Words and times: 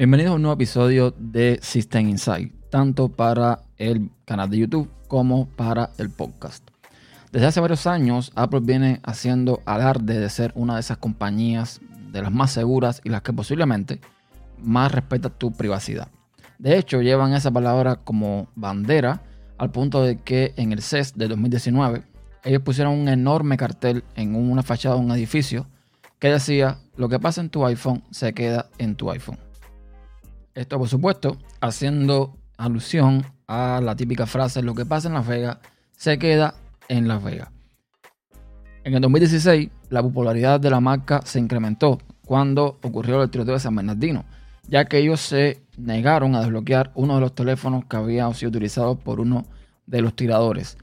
Bienvenidos 0.00 0.32
a 0.32 0.36
un 0.36 0.40
nuevo 0.40 0.54
episodio 0.54 1.14
de 1.18 1.58
System 1.60 2.08
Insight, 2.08 2.54
tanto 2.70 3.10
para 3.10 3.64
el 3.76 4.10
canal 4.24 4.48
de 4.48 4.56
YouTube 4.56 4.90
como 5.08 5.46
para 5.46 5.90
el 5.98 6.08
podcast. 6.08 6.66
Desde 7.32 7.48
hace 7.48 7.60
varios 7.60 7.86
años, 7.86 8.32
Apple 8.34 8.60
viene 8.62 9.00
haciendo 9.02 9.60
alarde 9.66 10.18
de 10.18 10.30
ser 10.30 10.52
una 10.54 10.76
de 10.76 10.80
esas 10.80 10.96
compañías 10.96 11.82
de 12.12 12.22
las 12.22 12.32
más 12.32 12.50
seguras 12.50 13.02
y 13.04 13.10
las 13.10 13.20
que 13.20 13.34
posiblemente 13.34 14.00
más 14.62 14.90
respeta 14.90 15.28
tu 15.28 15.52
privacidad. 15.52 16.08
De 16.58 16.78
hecho, 16.78 17.02
llevan 17.02 17.34
esa 17.34 17.50
palabra 17.50 17.96
como 17.96 18.48
bandera 18.54 19.22
al 19.58 19.70
punto 19.70 20.02
de 20.02 20.16
que 20.16 20.54
en 20.56 20.72
el 20.72 20.80
CES 20.80 21.18
de 21.18 21.28
2019 21.28 22.04
ellos 22.44 22.62
pusieron 22.62 22.94
un 22.94 23.10
enorme 23.10 23.58
cartel 23.58 24.02
en 24.16 24.34
una 24.34 24.62
fachada 24.62 24.94
de 24.94 25.02
un 25.02 25.10
edificio 25.10 25.66
que 26.18 26.28
decía, 26.28 26.78
lo 26.96 27.10
que 27.10 27.20
pasa 27.20 27.42
en 27.42 27.50
tu 27.50 27.66
iPhone 27.66 28.02
se 28.10 28.32
queda 28.32 28.70
en 28.78 28.94
tu 28.94 29.10
iPhone. 29.10 29.49
Esto, 30.60 30.78
por 30.78 30.88
supuesto, 30.88 31.38
haciendo 31.62 32.36
alusión 32.58 33.24
a 33.46 33.80
la 33.82 33.96
típica 33.96 34.26
frase, 34.26 34.62
lo 34.62 34.74
que 34.74 34.84
pasa 34.84 35.08
en 35.08 35.14
Las 35.14 35.26
Vegas 35.26 35.56
se 35.96 36.18
queda 36.18 36.52
en 36.86 37.08
Las 37.08 37.24
Vegas. 37.24 37.48
En 38.84 38.92
el 38.92 39.00
2016, 39.00 39.70
la 39.88 40.02
popularidad 40.02 40.60
de 40.60 40.68
la 40.68 40.80
marca 40.80 41.22
se 41.24 41.38
incrementó 41.38 41.96
cuando 42.26 42.78
ocurrió 42.82 43.22
el 43.22 43.30
tiroteo 43.30 43.54
de 43.54 43.60
San 43.60 43.74
Bernardino, 43.74 44.26
ya 44.68 44.84
que 44.84 44.98
ellos 44.98 45.22
se 45.22 45.62
negaron 45.78 46.34
a 46.34 46.40
desbloquear 46.40 46.92
uno 46.94 47.14
de 47.14 47.22
los 47.22 47.34
teléfonos 47.34 47.86
que 47.86 47.96
había 47.96 48.30
sido 48.34 48.50
utilizado 48.50 48.96
por 48.96 49.18
uno 49.18 49.46
de 49.86 50.02
los 50.02 50.14
tiradores. 50.14 50.76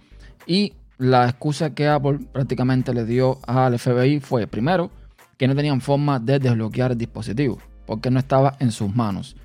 Y 0.47 0.73
la 0.97 1.25
excusa 1.25 1.75
que 1.75 1.87
Apple 1.87 2.21
prácticamente 2.31 2.95
le 2.95 3.05
dio 3.05 3.37
al 3.45 3.77
FBI 3.77 4.21
fue, 4.21 4.47
primero, 4.47 4.89
que 5.37 5.47
no 5.47 5.53
tenían 5.53 5.81
forma 5.81 6.17
de 6.17 6.39
desbloquear 6.39 6.93
el 6.93 6.97
dispositivo, 6.97 7.59
porque 7.85 8.09
no 8.09 8.17
estaba 8.17 8.55
en 8.59 8.71
sus 8.71 8.95
manos. 8.95 9.35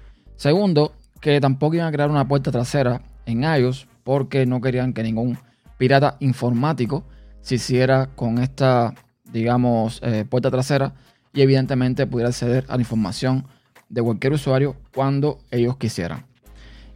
Segundo, 0.43 0.91
que 1.21 1.41
tampoco 1.41 1.77
iban 1.77 1.87
a 1.87 1.93
crear 1.93 2.11
una 2.11 2.27
puerta 2.27 2.51
trasera 2.51 3.01
en 3.27 3.45
iOS 3.45 3.87
porque 4.03 4.45
no 4.45 4.61
querían 4.61 4.93
que 4.93 5.05
ningún 5.05 5.39
pirata 5.79 6.17
informático 6.19 7.05
se 7.43 7.55
hiciera 7.55 8.09
con 8.17 8.39
esta, 8.39 8.93
digamos, 9.23 10.01
eh, 10.03 10.25
puerta 10.29 10.51
trasera 10.51 10.95
y 11.33 11.43
evidentemente 11.43 12.09
pudiera 12.09 12.31
acceder 12.31 12.65
a 12.67 12.75
la 12.75 12.83
información 12.83 13.47
de 13.89 14.03
cualquier 14.03 14.33
usuario 14.33 14.75
cuando 14.93 15.39
ellos 15.53 15.77
quisieran. 15.77 16.27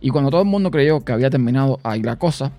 Y 0.01 0.11
cuando 0.11 0.33
todo 0.33 0.43
el 0.43 0.49
mundo 0.49 0.73
creyó 0.73 1.05
que 1.05 1.13
había 1.13 1.31
terminado 1.31 1.79
ahí 1.85 2.03
la 2.03 2.17
cosa, 2.17 2.51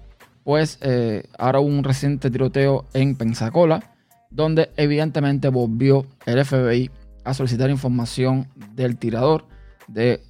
pues 0.45 0.77
eh, 0.79 1.23
ahora 1.37 1.59
hubo 1.59 1.67
un 1.67 1.83
reciente 1.83 2.31
tiroteo 2.31 2.85
en 2.93 3.17
Pensacola, 3.17 3.93
donde 4.29 4.71
evidentemente 4.77 5.49
volvió 5.49 6.05
el 6.25 6.45
FBI 6.45 6.89
a 7.25 7.33
solicitar 7.33 7.69
información 7.69 8.47
del 8.73 8.95
tirador 8.95 9.56
de 9.87 10.21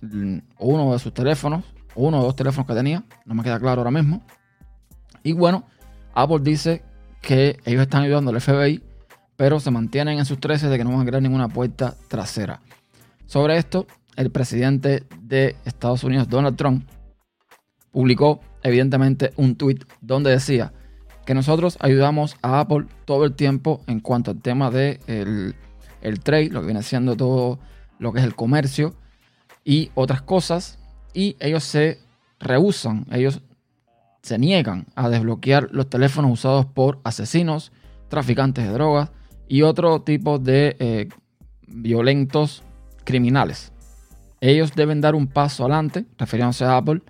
uno 0.60 0.94
de 0.94 1.00
sus 1.00 1.14
teléfonos, 1.14 1.64
uno 1.96 2.20
o 2.20 2.24
dos 2.24 2.36
teléfonos 2.36 2.68
que 2.68 2.74
tenía, 2.74 3.04
no 3.26 3.34
me 3.34 3.44
queda 3.44 3.60
claro 3.60 3.82
ahora 3.82 3.92
mismo. 3.92 4.24
Y 5.24 5.34
bueno, 5.34 5.66
Apple 6.14 6.40
dice 6.42 6.84
que 7.22 7.60
ellos 7.66 7.82
están 7.82 8.04
ayudando 8.04 8.32
al 8.32 8.40
FBI, 8.40 8.84
pero 9.36 9.60
se 9.60 9.72
mantienen 9.72 10.20
en 10.20 10.26
sus 10.26 10.40
13 10.40 10.70
de 10.70 10.78
que 10.78 10.84
no 10.84 10.92
van 10.92 11.02
a 11.02 11.06
crear 11.06 11.22
ninguna 11.22 11.48
puerta 11.48 11.96
trasera. 12.08 12.62
Sobre 13.26 13.58
esto, 13.58 13.88
el 14.16 14.32
presidente 14.32 15.04
de 15.22 15.56
Estados 15.66 16.04
Unidos, 16.04 16.30
Donald 16.30 16.56
Trump, 16.56 16.88
publicó 17.92 18.40
evidentemente 18.64 19.32
un 19.38 19.56
tweet 19.56 19.80
donde 20.02 20.32
decía 20.32 20.74
que 21.26 21.34
nosotros 21.34 21.78
ayudamos 21.82 22.38
a 22.42 22.60
Apple 22.60 22.86
todo 23.06 23.26
el 23.26 23.34
tiempo 23.34 23.82
en 23.88 24.00
cuanto 24.00 24.32
al 24.32 24.42
tema 24.42 24.72
de 24.72 25.00
el 26.02 26.20
trade, 26.22 26.50
lo 26.50 26.62
que 26.62 26.68
viene 26.68 26.84
siendo 26.84 27.16
todo 27.18 27.60
lo 28.00 28.14
que 28.14 28.20
es 28.20 28.26
el 28.26 28.36
comercio, 28.36 28.96
y 29.68 29.92
otras 29.96 30.22
cosas. 30.22 30.80
Y 31.14 31.36
ellos 31.40 31.64
se 31.66 32.00
rehusan, 32.40 33.06
ellos 33.12 33.42
se 34.22 34.40
niegan 34.40 34.88
a 34.96 35.10
desbloquear 35.10 35.68
los 35.72 35.90
teléfonos 35.90 36.32
usados 36.32 36.66
por 36.66 37.00
asesinos, 37.04 37.72
traficantes 38.08 38.66
de 38.66 38.72
drogas 38.72 39.12
y 39.48 39.64
otro 39.64 40.02
tipo 40.02 40.40
de 40.40 40.76
eh, 40.80 41.10
violentos 41.68 42.64
criminales. 43.04 43.74
Ellos 44.40 44.74
deben 44.74 45.02
dar 45.02 45.16
un 45.16 45.28
paso 45.28 45.64
adelante, 45.64 46.06
refiriéndose 46.18 46.64
a 46.64 46.78
Apple, 46.78 47.02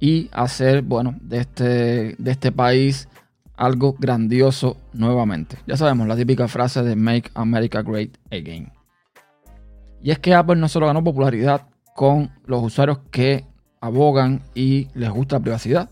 y 0.00 0.28
hacer, 0.32 0.82
bueno, 0.82 1.14
de 1.20 1.38
este, 1.38 2.16
de 2.18 2.30
este 2.30 2.52
país 2.52 3.08
algo 3.56 3.94
grandioso 3.98 4.76
nuevamente. 4.92 5.56
Ya 5.66 5.76
sabemos 5.76 6.08
la 6.08 6.16
típica 6.16 6.48
frase 6.48 6.82
de 6.82 6.96
Make 6.96 7.30
America 7.34 7.82
Great 7.82 8.18
Again. 8.30 8.72
Y 10.02 10.10
es 10.10 10.18
que 10.18 10.34
Apple 10.34 10.56
no 10.56 10.68
solo 10.68 10.86
ganó 10.86 11.04
popularidad 11.04 11.68
con 11.94 12.30
los 12.46 12.62
usuarios 12.62 12.98
que 13.10 13.44
abogan 13.80 14.42
y 14.54 14.88
les 14.94 15.10
gusta 15.10 15.36
la 15.36 15.42
privacidad, 15.42 15.90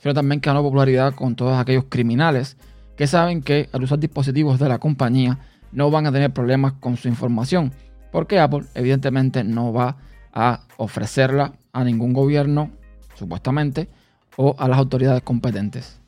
sino 0.00 0.14
también 0.14 0.40
que 0.40 0.50
ganó 0.50 0.62
popularidad 0.62 1.14
con 1.14 1.36
todos 1.36 1.58
aquellos 1.58 1.84
criminales 1.88 2.56
que 2.96 3.06
saben 3.06 3.42
que 3.42 3.68
al 3.72 3.84
usar 3.84 3.98
dispositivos 3.98 4.58
de 4.58 4.68
la 4.68 4.78
compañía 4.78 5.38
no 5.72 5.90
van 5.90 6.06
a 6.06 6.12
tener 6.12 6.32
problemas 6.32 6.72
con 6.74 6.96
su 6.96 7.08
información, 7.08 7.72
porque 8.10 8.40
Apple 8.40 8.64
evidentemente 8.74 9.44
no 9.44 9.72
va 9.72 9.96
a 10.32 10.64
ofrecerla 10.76 11.52
a 11.72 11.84
ningún 11.84 12.12
gobierno, 12.12 12.70
supuestamente, 13.14 13.88
o 14.36 14.54
a 14.58 14.68
las 14.68 14.78
autoridades 14.78 15.22
competentes. 15.22 16.00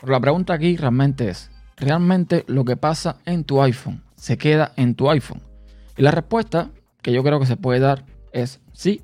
Pero 0.00 0.12
la 0.12 0.20
pregunta 0.20 0.54
aquí 0.54 0.76
realmente 0.76 1.28
es, 1.28 1.50
¿realmente 1.76 2.44
lo 2.46 2.64
que 2.64 2.76
pasa 2.76 3.16
en 3.26 3.44
tu 3.44 3.62
iPhone 3.62 4.02
se 4.16 4.38
queda 4.38 4.72
en 4.76 4.94
tu 4.94 5.10
iPhone? 5.10 5.42
Y 5.96 6.02
la 6.02 6.10
respuesta 6.10 6.70
que 7.02 7.12
yo 7.12 7.22
creo 7.22 7.38
que 7.38 7.46
se 7.46 7.56
puede 7.56 7.80
dar 7.80 8.04
es 8.32 8.60
sí 8.74 9.00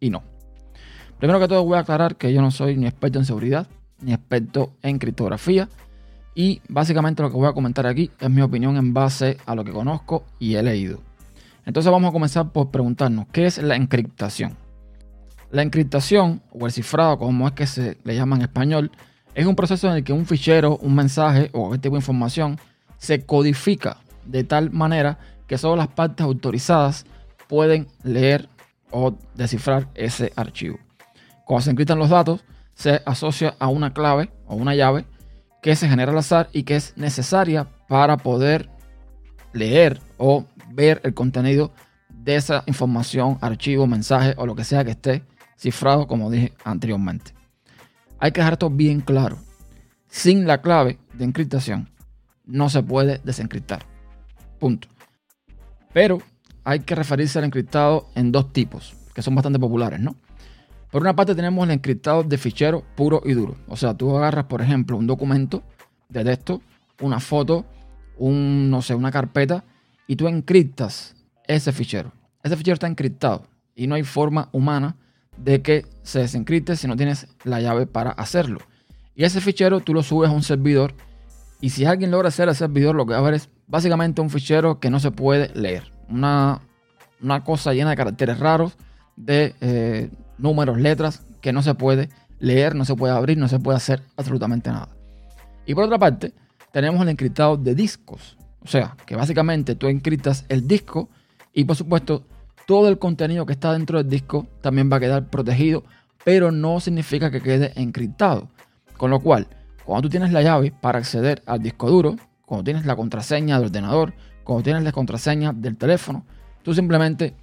y 0.00 0.10
no. 0.10 0.22
Primero 1.18 1.40
que 1.40 1.48
todo 1.48 1.64
voy 1.64 1.76
a 1.76 1.80
aclarar 1.80 2.16
que 2.16 2.32
yo 2.32 2.42
no 2.42 2.50
soy 2.50 2.76
ni 2.76 2.86
experto 2.86 3.18
en 3.18 3.24
seguridad, 3.24 3.66
ni 4.00 4.12
experto 4.12 4.72
en 4.82 4.98
criptografía. 4.98 5.68
Y 6.34 6.60
básicamente 6.68 7.22
lo 7.22 7.30
que 7.30 7.36
voy 7.36 7.48
a 7.48 7.54
comentar 7.54 7.86
aquí 7.86 8.10
es 8.20 8.28
mi 8.28 8.42
opinión 8.42 8.76
en 8.76 8.92
base 8.92 9.38
a 9.46 9.54
lo 9.54 9.64
que 9.64 9.72
conozco 9.72 10.24
y 10.38 10.56
he 10.56 10.62
leído. 10.62 11.00
Entonces 11.64 11.90
vamos 11.90 12.10
a 12.10 12.12
comenzar 12.12 12.52
por 12.52 12.70
preguntarnos, 12.70 13.26
¿qué 13.32 13.46
es 13.46 13.58
la 13.58 13.74
encriptación? 13.74 14.56
La 15.50 15.62
encriptación, 15.62 16.42
o 16.50 16.66
el 16.66 16.72
cifrado, 16.72 17.18
como 17.18 17.46
es 17.48 17.54
que 17.54 17.66
se 17.66 17.96
le 18.04 18.14
llama 18.14 18.36
en 18.36 18.42
español, 18.42 18.90
es 19.34 19.46
un 19.46 19.56
proceso 19.56 19.88
en 19.88 19.94
el 19.94 20.04
que 20.04 20.12
un 20.12 20.26
fichero, 20.26 20.76
un 20.76 20.94
mensaje 20.94 21.50
o 21.54 21.74
este 21.74 21.84
tipo 21.84 21.94
de 21.94 22.00
información 22.00 22.58
se 22.98 23.24
codifica 23.24 23.98
de 24.26 24.44
tal 24.44 24.70
manera 24.70 25.18
que 25.46 25.58
solo 25.58 25.76
las 25.76 25.88
partes 25.88 26.24
autorizadas 26.24 27.06
pueden 27.48 27.86
leer 28.02 28.48
o 28.90 29.14
descifrar 29.34 29.88
ese 29.94 30.32
archivo. 30.36 30.78
Cuando 31.44 31.64
se 31.64 31.70
encriptan 31.70 31.98
los 31.98 32.10
datos, 32.10 32.44
se 32.74 33.02
asocia 33.06 33.54
a 33.58 33.68
una 33.68 33.92
clave 33.92 34.30
o 34.46 34.56
una 34.56 34.74
llave 34.74 35.06
que 35.62 35.76
se 35.76 35.88
genera 35.88 36.12
al 36.12 36.18
azar 36.18 36.48
y 36.52 36.62
que 36.64 36.76
es 36.76 36.96
necesaria 36.96 37.66
para 37.88 38.16
poder 38.16 38.68
leer 39.52 40.00
o 40.18 40.44
ver 40.70 41.00
el 41.04 41.14
contenido 41.14 41.72
de 42.08 42.36
esa 42.36 42.62
información, 42.66 43.38
archivo, 43.40 43.86
mensaje 43.86 44.34
o 44.36 44.46
lo 44.46 44.54
que 44.54 44.64
sea 44.64 44.84
que 44.84 44.90
esté 44.90 45.22
cifrado, 45.56 46.06
como 46.06 46.30
dije 46.30 46.52
anteriormente. 46.64 47.32
Hay 48.18 48.32
que 48.32 48.40
dejar 48.40 48.54
esto 48.54 48.70
bien 48.70 49.00
claro. 49.00 49.38
Sin 50.08 50.46
la 50.46 50.60
clave 50.60 50.98
de 51.14 51.24
encriptación 51.24 51.90
no 52.44 52.68
se 52.68 52.82
puede 52.82 53.20
desencriptar. 53.24 53.84
Punto. 54.58 54.88
Pero 55.92 56.18
hay 56.66 56.80
que 56.80 56.96
referirse 56.96 57.38
al 57.38 57.44
encriptado 57.44 58.08
en 58.16 58.32
dos 58.32 58.52
tipos, 58.52 58.96
que 59.14 59.22
son 59.22 59.36
bastante 59.36 59.60
populares, 59.60 60.00
¿no? 60.00 60.16
Por 60.90 61.00
una 61.00 61.14
parte 61.14 61.36
tenemos 61.36 61.64
el 61.64 61.70
encriptado 61.70 62.24
de 62.24 62.36
fichero 62.38 62.82
puro 62.96 63.22
y 63.24 63.34
duro. 63.34 63.56
O 63.68 63.76
sea, 63.76 63.94
tú 63.94 64.16
agarras, 64.16 64.46
por 64.46 64.60
ejemplo, 64.60 64.96
un 64.96 65.06
documento 65.06 65.62
de 66.08 66.24
texto, 66.24 66.60
una 67.00 67.20
foto, 67.20 67.64
un, 68.18 68.68
no 68.68 68.82
sé, 68.82 68.96
una 68.96 69.12
carpeta, 69.12 69.62
y 70.08 70.16
tú 70.16 70.26
encriptas 70.26 71.14
ese 71.46 71.70
fichero. 71.70 72.10
Ese 72.42 72.56
fichero 72.56 72.74
está 72.74 72.88
encriptado 72.88 73.46
y 73.76 73.86
no 73.86 73.94
hay 73.94 74.02
forma 74.02 74.48
humana 74.50 74.96
de 75.36 75.62
que 75.62 75.86
se 76.02 76.18
desencripte 76.18 76.74
si 76.74 76.88
no 76.88 76.96
tienes 76.96 77.28
la 77.44 77.60
llave 77.60 77.86
para 77.86 78.10
hacerlo. 78.10 78.58
Y 79.14 79.22
ese 79.22 79.40
fichero 79.40 79.78
tú 79.78 79.94
lo 79.94 80.02
subes 80.02 80.30
a 80.30 80.32
un 80.32 80.42
servidor 80.42 80.94
y 81.60 81.70
si 81.70 81.84
alguien 81.84 82.10
logra 82.10 82.28
hacer 82.28 82.48
el 82.48 82.56
servidor, 82.56 82.96
lo 82.96 83.06
que 83.06 83.12
va 83.12 83.20
a 83.20 83.22
ver 83.22 83.34
es 83.34 83.50
básicamente 83.68 84.20
un 84.20 84.30
fichero 84.30 84.80
que 84.80 84.90
no 84.90 84.98
se 84.98 85.12
puede 85.12 85.54
leer 85.54 85.95
una, 86.08 86.60
cosa 87.44 87.72
llena 87.72 87.90
de 87.90 87.96
caracteres 87.96 88.38
raros, 88.38 88.76
de 89.16 89.54
eh, 89.60 90.10
números, 90.38 90.78
letras, 90.78 91.22
que 91.40 91.52
no 91.52 91.62
se 91.62 91.74
puede 91.74 92.08
leer, 92.38 92.74
no 92.74 92.84
se 92.84 92.94
puede 92.94 93.14
abrir, 93.14 93.38
no 93.38 93.48
se 93.48 93.58
puede 93.58 93.76
hacer 93.76 94.02
absolutamente 94.16 94.70
nada. 94.70 94.88
Y 95.64 95.74
por 95.74 95.84
otra 95.84 95.98
parte, 95.98 96.32
tenemos 96.72 97.00
el 97.02 97.08
encriptado 97.08 97.56
de 97.56 97.74
discos. 97.74 98.36
O 98.60 98.68
sea, 98.68 98.96
que 99.06 99.16
básicamente 99.16 99.74
tú 99.74 99.86
encriptas 99.86 100.44
el 100.48 100.66
disco 100.66 101.08
y 101.52 101.64
por 101.64 101.76
supuesto 101.76 102.24
todo 102.66 102.88
el 102.88 102.98
contenido 102.98 103.46
que 103.46 103.52
está 103.52 103.72
dentro 103.72 103.98
del 103.98 104.10
disco 104.10 104.46
también 104.60 104.90
va 104.92 104.96
a 104.96 105.00
quedar 105.00 105.30
protegido, 105.30 105.84
pero 106.24 106.50
no 106.50 106.80
significa 106.80 107.30
que 107.30 107.40
quede 107.40 107.72
encriptado. 107.76 108.48
Con 108.96 109.10
lo 109.10 109.20
cual, 109.20 109.46
cuando 109.84 110.02
tú 110.02 110.10
tienes 110.10 110.32
la 110.32 110.42
llave 110.42 110.72
para 110.72 110.98
acceder 110.98 111.42
al 111.46 111.62
disco 111.62 111.88
duro, 111.88 112.16
cuando 112.44 112.64
tienes 112.64 112.86
la 112.86 112.96
contraseña 112.96 113.56
del 113.56 113.66
ordenador, 113.66 114.14
cuando 114.46 114.62
tienes 114.62 114.84
la 114.84 114.92
contraseña 114.92 115.52
del 115.52 115.76
teléfono, 115.76 116.24
tú 116.62 116.72
simplemente, 116.72 117.34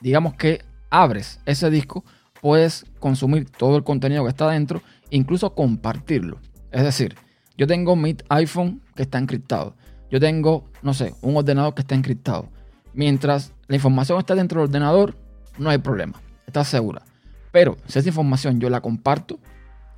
digamos 0.00 0.34
que 0.34 0.64
abres 0.88 1.40
ese 1.44 1.68
disco, 1.68 2.04
puedes 2.40 2.86
consumir 3.00 3.50
todo 3.50 3.76
el 3.76 3.84
contenido 3.84 4.22
que 4.22 4.30
está 4.30 4.48
dentro, 4.48 4.80
incluso 5.10 5.54
compartirlo. 5.54 6.38
Es 6.70 6.84
decir, 6.84 7.16
yo 7.58 7.66
tengo 7.66 7.96
mi 7.96 8.16
iPhone 8.28 8.80
que 8.94 9.02
está 9.02 9.18
encriptado. 9.18 9.74
Yo 10.10 10.20
tengo, 10.20 10.64
no 10.82 10.94
sé, 10.94 11.14
un 11.22 11.36
ordenador 11.36 11.74
que 11.74 11.82
está 11.82 11.96
encriptado. 11.96 12.48
Mientras 12.94 13.52
la 13.66 13.76
información 13.76 14.18
está 14.18 14.34
dentro 14.34 14.60
del 14.60 14.68
ordenador, 14.68 15.16
no 15.58 15.70
hay 15.70 15.78
problema. 15.78 16.20
Estás 16.46 16.68
segura. 16.68 17.02
Pero 17.50 17.76
si 17.86 17.98
esa 17.98 18.08
información 18.08 18.60
yo 18.60 18.70
la 18.70 18.80
comparto, 18.80 19.40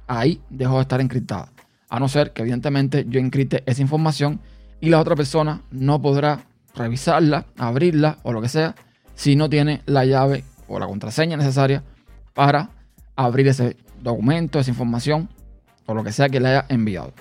ahí 0.06 0.40
dejo 0.48 0.76
de 0.76 0.82
estar 0.82 1.00
encriptada. 1.00 1.52
A 1.90 2.00
no 2.00 2.08
ser 2.08 2.32
que 2.32 2.42
evidentemente 2.42 3.04
yo 3.08 3.20
encripte 3.20 3.62
esa 3.66 3.82
información 3.82 4.40
y 4.80 4.88
la 4.88 5.00
otra 5.00 5.16
persona 5.16 5.62
no 5.70 6.00
podrá 6.00 6.44
revisarla, 6.74 7.46
abrirla 7.56 8.18
o 8.22 8.32
lo 8.32 8.42
que 8.42 8.48
sea 8.48 8.74
si 9.14 9.36
no 9.36 9.48
tiene 9.48 9.82
la 9.86 10.04
llave 10.04 10.44
o 10.68 10.78
la 10.78 10.86
contraseña 10.86 11.36
necesaria 11.36 11.82
para 12.32 12.70
abrir 13.16 13.48
ese 13.48 13.76
documento, 14.02 14.58
esa 14.58 14.70
información 14.70 15.28
o 15.86 15.94
lo 15.94 16.02
que 16.02 16.12
sea 16.12 16.28
que 16.28 16.40
le 16.40 16.48
haya 16.48 16.66
enviado. 16.68 17.12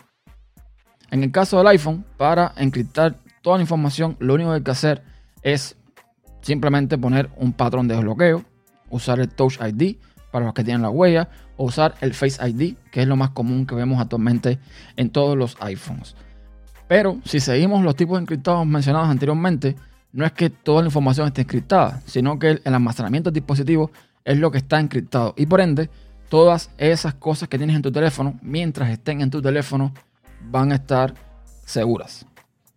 En 1.11 1.23
el 1.23 1.31
caso 1.31 1.57
del 1.57 1.67
iPhone, 1.67 2.03
para 2.17 2.53
encriptar 2.57 3.15
toda 3.41 3.57
la 3.57 3.63
información, 3.63 4.17
lo 4.19 4.33
único 4.33 4.49
que 4.49 4.55
hay 4.55 4.63
que 4.63 4.71
hacer 4.71 5.03
es 5.43 5.75
simplemente 6.41 6.97
poner 6.97 7.29
un 7.37 7.53
patrón 7.53 7.87
de 7.87 7.95
desbloqueo, 7.95 8.43
usar 8.89 9.19
el 9.19 9.29
Touch 9.29 9.59
ID 9.61 9.97
para 10.31 10.45
los 10.45 10.53
que 10.55 10.63
tienen 10.63 10.81
la 10.81 10.89
huella, 10.89 11.29
o 11.57 11.65
usar 11.65 11.93
el 12.01 12.15
Face 12.15 12.39
ID, 12.47 12.75
que 12.91 13.01
es 13.03 13.07
lo 13.07 13.15
más 13.15 13.29
común 13.29 13.67
que 13.67 13.75
vemos 13.75 14.01
actualmente 14.01 14.57
en 14.97 15.11
todos 15.11 15.37
los 15.37 15.55
iPhones. 15.59 16.15
Pero 16.93 17.17
si 17.25 17.39
seguimos 17.39 17.83
los 17.83 17.95
tipos 17.95 18.21
encriptados 18.21 18.67
mencionados 18.67 19.09
anteriormente, 19.09 19.75
no 20.11 20.27
es 20.27 20.31
que 20.31 20.51
toda 20.51 20.83
la 20.83 20.89
información 20.89 21.25
esté 21.25 21.41
encriptada, 21.41 22.03
sino 22.05 22.37
que 22.37 22.61
el 22.63 22.75
almacenamiento 22.75 23.31
del 23.31 23.41
dispositivo 23.41 23.89
es 24.23 24.37
lo 24.37 24.51
que 24.51 24.59
está 24.59 24.79
encriptado. 24.79 25.33
Y 25.35 25.47
por 25.47 25.59
ende, 25.59 25.89
todas 26.29 26.69
esas 26.77 27.15
cosas 27.15 27.49
que 27.49 27.57
tienes 27.57 27.75
en 27.75 27.81
tu 27.81 27.91
teléfono, 27.91 28.37
mientras 28.43 28.91
estén 28.91 29.21
en 29.21 29.31
tu 29.31 29.41
teléfono, 29.41 29.91
van 30.51 30.71
a 30.71 30.75
estar 30.75 31.15
seguras, 31.65 32.27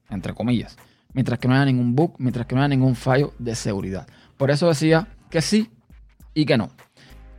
entre 0.08 0.32
comillas. 0.32 0.78
Mientras 1.12 1.38
que 1.38 1.46
no 1.46 1.52
haya 1.54 1.66
ningún 1.66 1.94
bug, 1.94 2.14
mientras 2.16 2.46
que 2.46 2.54
no 2.54 2.62
haya 2.62 2.68
ningún 2.68 2.94
fallo 2.94 3.34
de 3.38 3.54
seguridad. 3.54 4.06
Por 4.38 4.50
eso 4.50 4.66
decía 4.66 5.08
que 5.28 5.42
sí 5.42 5.70
y 6.32 6.46
que 6.46 6.56
no. 6.56 6.70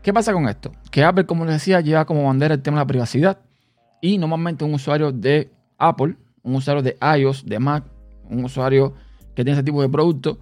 ¿Qué 0.04 0.14
pasa 0.14 0.32
con 0.32 0.48
esto? 0.48 0.72
Que 0.92 1.04
Apple, 1.04 1.26
como 1.26 1.44
les 1.44 1.56
decía, 1.56 1.82
lleva 1.82 2.06
como 2.06 2.28
bandera 2.28 2.54
el 2.54 2.62
tema 2.62 2.78
de 2.78 2.82
la 2.84 2.88
privacidad. 2.88 3.40
Y 4.00 4.20
normalmente 4.20 4.64
un 4.64 4.76
usuario 4.76 5.12
de 5.12 5.50
Apple, 5.80 6.18
un 6.44 6.56
usuario 6.56 6.84
de 6.84 6.98
iOS, 7.18 7.46
de 7.46 7.60
Mac, 7.60 7.84
un 8.30 8.46
usuario 8.46 8.94
que 9.36 9.44
tiene 9.44 9.54
ese 9.54 9.64
tipo 9.64 9.82
de 9.82 9.90
producto, 9.90 10.40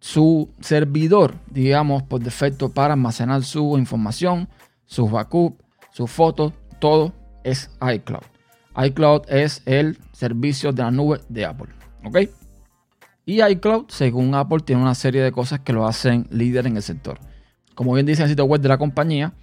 su 0.00 0.54
servidor, 0.60 1.34
digamos, 1.50 2.02
por 2.02 2.20
defecto 2.20 2.70
para 2.70 2.94
almacenar 2.94 3.42
su 3.42 3.76
información, 3.78 4.48
sus 4.86 5.10
backups, 5.10 5.62
sus 5.92 6.10
fotos, 6.10 6.52
todo 6.78 7.12
es 7.44 7.70
iCloud. 7.80 8.22
iCloud 8.76 9.22
es 9.28 9.62
el 9.66 9.98
servicio 10.12 10.72
de 10.72 10.82
la 10.82 10.90
nube 10.90 11.20
de 11.28 11.44
Apple. 11.44 11.72
¿Ok? 12.04 12.18
Y 13.26 13.42
iCloud, 13.42 13.86
según 13.88 14.34
Apple, 14.34 14.60
tiene 14.60 14.80
una 14.80 14.94
serie 14.94 15.22
de 15.22 15.32
cosas 15.32 15.60
que 15.60 15.72
lo 15.72 15.86
hacen 15.86 16.26
líder 16.30 16.66
en 16.66 16.76
el 16.76 16.82
sector. 16.82 17.18
Como 17.74 17.92
bien 17.92 18.06
dice 18.06 18.22
el 18.22 18.28
sitio 18.28 18.44
web 18.44 18.60
de 18.60 18.68
la 18.68 18.78
compañía, 18.78 19.34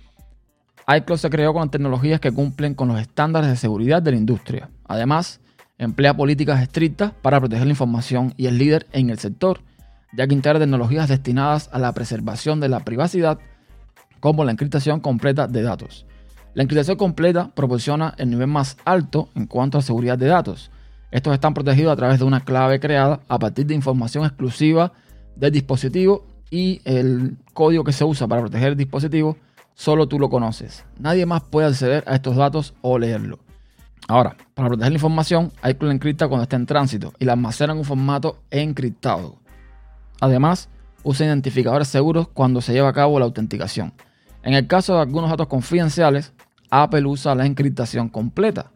iCloud 0.88 1.18
se 1.18 1.30
creó 1.30 1.54
con 1.54 1.70
tecnologías 1.70 2.20
que 2.20 2.32
cumplen 2.32 2.74
con 2.74 2.88
los 2.88 3.00
estándares 3.00 3.50
de 3.50 3.56
seguridad 3.58 4.02
de 4.02 4.12
la 4.12 4.18
industria. 4.18 4.70
Además, 4.86 5.40
emplea 5.78 6.16
políticas 6.16 6.62
estrictas 6.62 7.12
para 7.22 7.40
proteger 7.40 7.66
la 7.66 7.72
información 7.72 8.34
y 8.38 8.48
es 8.48 8.54
líder 8.54 8.88
en 8.92 9.10
el 9.10 9.20
sector, 9.20 9.62
ya 10.14 10.28
que 10.28 10.34
integra 10.34 10.60
tecnologías 10.60 11.10
destinadas 11.10 11.70
a 11.74 11.80
la 11.80 11.94
preservación 11.94 12.60
de 12.60 12.70
la 12.70 12.82
privacidad, 12.82 13.40
como 14.20 14.44
la 14.46 14.52
encriptación 14.52 15.00
completa 15.00 15.48
de 15.48 15.62
datos. 15.62 16.06
La 16.54 16.64
encriptación 16.64 16.98
completa 16.98 17.52
proporciona 17.54 18.16
el 18.18 18.30
nivel 18.30 18.48
más 18.48 18.78
alto 18.86 19.30
en 19.36 19.46
cuanto 19.46 19.78
a 19.78 19.82
seguridad 19.82 20.18
de 20.18 20.28
datos. 20.28 20.72
Estos 21.12 21.34
están 21.34 21.54
protegidos 21.54 21.92
a 21.92 21.98
través 21.98 22.20
de 22.20 22.26
una 22.26 22.44
clave 22.44 22.80
creada 22.80 23.20
a 23.28 23.40
partir 23.40 23.66
de 23.66 23.76
información 23.76 24.26
exclusiva 24.26 24.94
del 25.36 25.52
dispositivo 25.52 26.26
y 26.50 26.82
el 26.86 27.38
código 27.54 27.84
que 27.84 27.92
se 27.92 28.06
usa 28.06 28.28
para 28.28 28.42
proteger 28.42 28.70
el 28.70 28.78
dispositivo 28.78 29.38
solo 29.74 30.08
tú 30.08 30.18
lo 30.20 30.30
conoces. 30.30 30.86
Nadie 30.98 31.26
más 31.26 31.44
puede 31.44 31.68
acceder 31.68 32.04
a 32.08 32.16
estos 32.16 32.38
datos 32.38 32.74
o 32.82 32.98
leerlo. 32.98 33.45
Ahora, 34.08 34.36
para 34.54 34.68
proteger 34.68 34.92
la 34.92 34.98
información, 34.98 35.52
iCloud 35.68 35.92
encripta 35.92 36.28
cuando 36.28 36.44
está 36.44 36.56
en 36.56 36.66
tránsito 36.66 37.14
y 37.20 37.26
la 37.26 37.34
almacena 37.34 37.74
en 37.74 37.80
un 37.80 37.86
formato 37.86 38.38
encriptado. 38.52 39.38
Además, 40.22 40.70
usa 41.04 41.26
identificadores 41.26 41.88
seguros 41.88 42.28
cuando 42.28 42.62
se 42.62 42.74
lleva 42.74 42.90
a 42.90 42.94
cabo 42.94 43.18
la 43.20 43.26
autenticación. 43.26 43.94
En 44.44 44.54
el 44.54 44.68
caso 44.68 44.96
de 44.96 45.02
algunos 45.02 45.30
datos 45.30 45.48
confidenciales, 45.48 46.34
Apple 46.70 47.06
usa 47.06 47.34
la 47.36 47.46
encriptación 47.46 48.10
completa. 48.10 48.72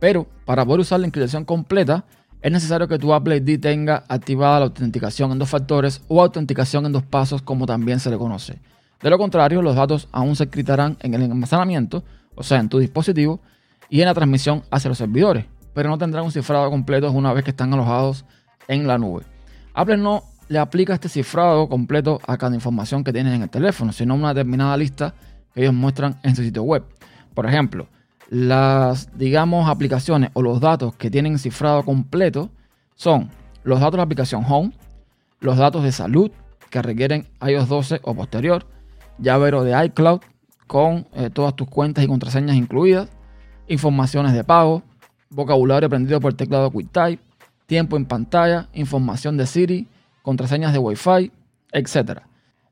Pero 0.00 0.26
para 0.44 0.64
poder 0.64 0.80
usar 0.80 1.00
la 1.00 1.06
encriptación 1.06 1.44
completa, 1.44 2.04
es 2.40 2.52
necesario 2.52 2.86
que 2.86 2.98
tu 2.98 3.12
Apple 3.12 3.36
ID 3.36 3.60
tenga 3.60 4.04
activada 4.08 4.60
la 4.60 4.66
autenticación 4.66 5.32
en 5.32 5.38
dos 5.38 5.48
factores 5.48 6.02
o 6.08 6.20
autenticación 6.20 6.86
en 6.86 6.92
dos 6.92 7.02
pasos 7.02 7.42
como 7.42 7.66
también 7.66 8.00
se 8.00 8.10
le 8.10 8.18
conoce. 8.18 8.58
De 9.02 9.10
lo 9.10 9.18
contrario, 9.18 9.62
los 9.62 9.76
datos 9.76 10.08
aún 10.12 10.36
se 10.36 10.44
encriptarán 10.44 10.96
en 11.00 11.14
el 11.14 11.22
almacenamiento, 11.22 12.04
o 12.34 12.42
sea, 12.42 12.58
en 12.58 12.68
tu 12.68 12.78
dispositivo, 12.78 13.40
y 13.88 14.00
en 14.00 14.06
la 14.06 14.14
transmisión 14.14 14.62
hacia 14.70 14.88
los 14.88 14.98
servidores, 14.98 15.46
pero 15.74 15.88
no 15.88 15.98
tendrán 15.98 16.24
un 16.24 16.32
cifrado 16.32 16.70
completo 16.70 17.10
una 17.10 17.32
vez 17.32 17.44
que 17.44 17.50
están 17.50 17.72
alojados 17.72 18.24
en 18.66 18.86
la 18.86 18.98
nube. 18.98 19.24
Apple 19.74 19.96
no 19.96 20.22
le 20.48 20.58
aplica 20.58 20.94
este 20.94 21.08
cifrado 21.08 21.68
completo 21.68 22.20
a 22.26 22.36
cada 22.36 22.54
información 22.54 23.04
que 23.04 23.12
tienes 23.12 23.34
en 23.34 23.42
el 23.42 23.50
teléfono, 23.50 23.92
sino 23.92 24.14
una 24.14 24.34
determinada 24.34 24.76
lista 24.76 25.14
que 25.54 25.60
ellos 25.62 25.74
muestran 25.74 26.18
en 26.22 26.34
su 26.34 26.42
sitio 26.42 26.62
web. 26.62 26.84
Por 27.34 27.46
ejemplo, 27.46 27.86
las, 28.28 29.16
digamos, 29.16 29.68
aplicaciones 29.68 30.30
o 30.34 30.42
los 30.42 30.60
datos 30.60 30.94
que 30.96 31.10
tienen 31.10 31.38
cifrado 31.38 31.82
completo 31.82 32.50
son 32.94 33.30
los 33.62 33.80
datos 33.80 33.92
de 33.92 33.96
la 33.98 34.02
aplicación 34.04 34.44
Home, 34.48 34.72
los 35.40 35.56
datos 35.56 35.82
de 35.82 35.92
salud 35.92 36.30
que 36.70 36.82
requieren 36.82 37.26
iOS 37.46 37.68
12 37.68 38.00
o 38.02 38.14
posterior, 38.14 38.66
llavero 39.18 39.64
de 39.64 39.84
iCloud 39.86 40.20
con 40.66 41.06
eh, 41.14 41.30
todas 41.30 41.54
tus 41.56 41.68
cuentas 41.68 42.04
y 42.04 42.08
contraseñas 42.08 42.56
incluidas, 42.56 43.08
informaciones 43.68 44.32
de 44.32 44.44
pago, 44.44 44.82
vocabulario 45.30 45.86
aprendido 45.86 46.20
por 46.20 46.34
teclado 46.34 46.70
QuickType, 46.70 47.22
tiempo 47.66 47.96
en 47.96 48.06
pantalla, 48.06 48.68
información 48.72 49.36
de 49.36 49.46
Siri, 49.46 49.88
contraseñas 50.22 50.72
de 50.72 50.78
Wi-Fi, 50.78 51.30
etc. 51.72 52.20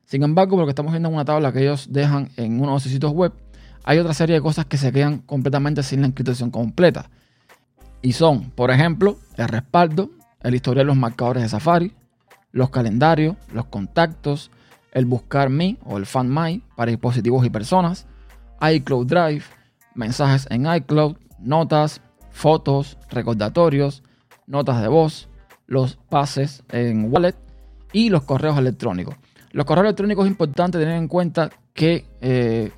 Sin 0.05 0.23
embargo, 0.23 0.57
lo 0.57 0.65
que 0.65 0.71
estamos 0.71 0.91
viendo 0.91 1.09
en 1.09 1.15
una 1.15 1.25
tabla 1.25 1.51
que 1.51 1.61
ellos 1.61 1.87
dejan 1.91 2.29
en 2.37 2.59
uno 2.59 2.73
de 2.73 2.79
sus 2.79 2.91
sitios 2.91 3.11
web, 3.11 3.33
hay 3.83 3.99
otra 3.99 4.13
serie 4.13 4.35
de 4.35 4.41
cosas 4.41 4.65
que 4.65 4.77
se 4.77 4.91
quedan 4.91 5.19
completamente 5.19 5.83
sin 5.83 6.01
la 6.01 6.07
encriptación 6.07 6.51
completa. 6.51 7.09
Y 8.01 8.13
son, 8.13 8.51
por 8.51 8.71
ejemplo, 8.71 9.17
el 9.37 9.47
respaldo, 9.47 10.09
el 10.41 10.55
historial 10.55 10.85
de 10.85 10.87
los 10.87 10.97
marcadores 10.97 11.43
de 11.43 11.49
Safari, 11.49 11.93
los 12.51 12.69
calendarios, 12.69 13.35
los 13.53 13.65
contactos, 13.65 14.51
el 14.91 15.05
buscar 15.05 15.49
me 15.49 15.77
o 15.85 15.97
el 15.97 16.05
Find 16.05 16.29
My 16.29 16.63
para 16.75 16.91
dispositivos 16.91 17.45
y 17.45 17.49
personas, 17.49 18.07
iCloud 18.61 19.07
Drive, 19.07 19.43
mensajes 19.97 20.47
en 20.49 20.65
iCloud, 20.65 21.17
notas, 21.39 22.01
fotos, 22.31 22.97
recordatorios, 23.09 24.03
notas 24.45 24.81
de 24.81 24.87
voz, 24.87 25.27
los 25.65 25.97
pases 26.09 26.63
en 26.69 27.11
Wallet 27.11 27.35
y 27.91 28.09
los 28.09 28.23
correos 28.23 28.57
electrónicos. 28.57 29.15
Los 29.51 29.65
correos 29.65 29.85
electrónicos 29.85 30.25
es 30.25 30.31
importante 30.31 30.77
tener 30.77 30.95
en 30.95 31.07
cuenta 31.07 31.49
que, 31.73 32.05
eh, 32.21 32.71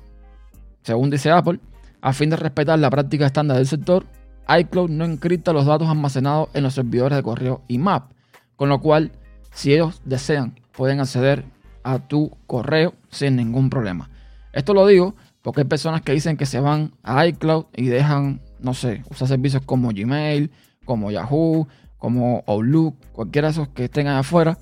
según 0.82 1.10
dice 1.10 1.30
Apple, 1.30 1.60
a 2.00 2.12
fin 2.12 2.30
de 2.30 2.36
respetar 2.36 2.78
la 2.78 2.90
práctica 2.90 3.26
estándar 3.26 3.58
del 3.58 3.66
sector, 3.66 4.06
iCloud 4.48 4.90
no 4.90 5.04
encripta 5.04 5.52
los 5.52 5.66
datos 5.66 5.88
almacenados 5.88 6.48
en 6.54 6.62
los 6.62 6.74
servidores 6.74 7.16
de 7.16 7.22
correo 7.22 7.62
IMAP, 7.68 8.10
con 8.56 8.68
lo 8.68 8.80
cual, 8.80 9.12
si 9.52 9.74
ellos 9.74 10.00
desean, 10.04 10.58
pueden 10.72 11.00
acceder 11.00 11.44
a 11.82 11.98
tu 11.98 12.36
correo 12.46 12.94
sin 13.10 13.36
ningún 13.36 13.70
problema. 13.70 14.10
Esto 14.52 14.74
lo 14.74 14.86
digo 14.86 15.14
porque 15.42 15.62
hay 15.62 15.66
personas 15.66 16.02
que 16.02 16.12
dicen 16.12 16.36
que 16.36 16.46
se 16.46 16.60
van 16.60 16.92
a 17.02 17.26
iCloud 17.26 17.66
y 17.74 17.86
dejan, 17.86 18.40
no 18.60 18.74
sé, 18.74 19.02
usar 19.10 19.28
servicios 19.28 19.62
como 19.64 19.90
Gmail, 19.90 20.50
como 20.84 21.10
Yahoo, 21.10 21.66
como 21.98 22.44
Outlook, 22.46 22.96
cualquiera 23.12 23.48
de 23.48 23.52
esos 23.52 23.68
que 23.68 23.84
estén 23.84 24.06
allá 24.06 24.20
afuera, 24.20 24.58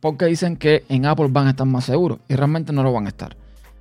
porque 0.00 0.26
dicen 0.26 0.56
que 0.56 0.84
en 0.88 1.06
Apple 1.06 1.28
van 1.30 1.46
a 1.46 1.50
estar 1.50 1.66
más 1.66 1.84
seguros 1.84 2.18
y 2.28 2.34
realmente 2.34 2.72
no 2.72 2.82
lo 2.82 2.92
van 2.92 3.06
a 3.06 3.08
estar. 3.08 3.36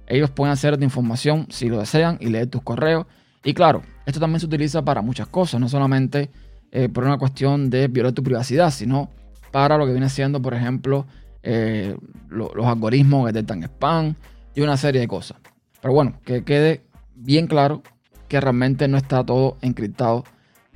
Ellos 0.08 0.30
pueden 0.30 0.52
hacer 0.52 0.78
de 0.78 0.86
información 0.86 1.48
si 1.50 1.70
lo 1.70 1.80
desean 1.80 2.18
y 2.20 2.28
leer 2.28 2.48
tus 2.48 2.62
correos. 2.62 3.06
Y 3.44 3.54
claro, 3.54 3.82
esto 4.06 4.20
también 4.20 4.40
se 4.40 4.46
utiliza 4.46 4.84
para 4.84 5.02
muchas 5.02 5.28
cosas, 5.28 5.60
no 5.60 5.70
solamente 5.70 6.30
eh, 6.72 6.90
por 6.90 7.06
una 7.06 7.18
cuestión 7.18 7.70
de 7.70 7.88
violar 7.88 8.12
tu 8.12 8.24
privacidad, 8.24 8.72
sino 8.72 9.10
para 9.52 9.78
lo 9.78 9.86
que 9.86 9.92
viene 9.92 10.10
siendo, 10.10 10.42
por 10.42 10.54
ejemplo, 10.54 11.06
eh, 11.44 11.96
los 12.30 12.66
algoritmos 12.66 13.26
que 13.26 13.34
detectan 13.34 13.64
spam 13.64 14.16
y 14.54 14.62
una 14.62 14.78
serie 14.78 15.02
de 15.02 15.08
cosas. 15.08 15.38
Pero 15.82 15.94
bueno, 15.94 16.20
que 16.24 16.44
quede 16.44 16.82
bien 17.16 17.48
claro 17.48 17.82
que 18.28 18.40
realmente 18.40 18.88
no 18.88 18.98
está 18.98 19.26
todo 19.26 19.58
encriptado 19.62 20.24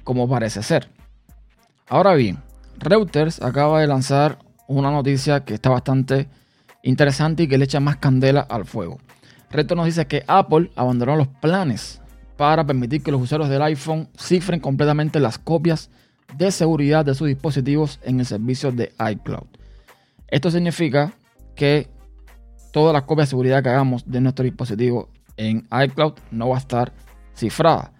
como 0.03 0.27
parece 0.27 0.63
ser. 0.63 0.89
Ahora 1.87 2.13
bien, 2.15 2.39
Reuters 2.79 3.41
acaba 3.41 3.79
de 3.79 3.87
lanzar 3.87 4.39
una 4.67 4.91
noticia 4.91 5.45
que 5.45 5.53
está 5.53 5.69
bastante 5.69 6.27
interesante 6.83 7.43
y 7.43 7.47
que 7.47 7.57
le 7.57 7.65
echa 7.65 7.79
más 7.79 7.97
candela 7.97 8.41
al 8.41 8.65
fuego. 8.65 8.99
Reto 9.51 9.75
nos 9.75 9.85
dice 9.85 10.07
que 10.07 10.23
Apple 10.27 10.71
abandonó 10.75 11.15
los 11.15 11.27
planes 11.27 12.01
para 12.37 12.65
permitir 12.65 13.01
que 13.03 13.11
los 13.11 13.21
usuarios 13.21 13.49
del 13.49 13.61
iPhone 13.61 14.09
cifren 14.17 14.59
completamente 14.59 15.19
las 15.19 15.37
copias 15.37 15.89
de 16.37 16.51
seguridad 16.51 17.05
de 17.05 17.15
sus 17.15 17.27
dispositivos 17.27 17.99
en 18.03 18.19
el 18.19 18.25
servicio 18.25 18.71
de 18.71 18.91
iCloud. 19.11 19.47
Esto 20.27 20.51
significa 20.51 21.13
que 21.55 21.87
todas 22.75 22.91
las 22.91 23.03
copias 23.03 23.27
de 23.27 23.29
seguridad 23.29 23.63
que 23.63 23.69
hagamos 23.69 24.03
de 24.05 24.19
nuestro 24.19 24.43
dispositivo 24.43 25.07
en 25.37 25.65
iCloud 25.85 26.15
no 26.31 26.49
va 26.49 26.57
a 26.57 26.59
estar 26.59 26.91
cifrada. 27.33 27.93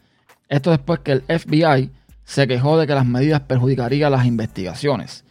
Esto 0.50 0.70
después 0.70 1.00
que 1.00 1.13
el 1.13 1.22
FBI 1.22 1.91
se 2.25 2.46
quejó 2.46 2.77
de 2.77 2.86
que 2.86 2.94
las 2.94 3.05
medidas 3.05 3.39
perjudicarían 3.39 4.12
las 4.12 4.25
investigaciones. 4.25 5.24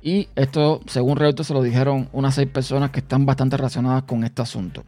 Y 0.00 0.28
esto, 0.36 0.80
según 0.86 1.16
Reuters, 1.16 1.48
se 1.48 1.54
lo 1.54 1.62
dijeron 1.64 2.08
unas 2.12 2.36
seis 2.36 2.46
personas 2.46 2.90
que 2.90 3.00
están 3.00 3.26
bastante 3.26 3.56
relacionadas 3.56 4.04
con 4.04 4.22
este 4.22 4.42
asunto. 4.42 4.84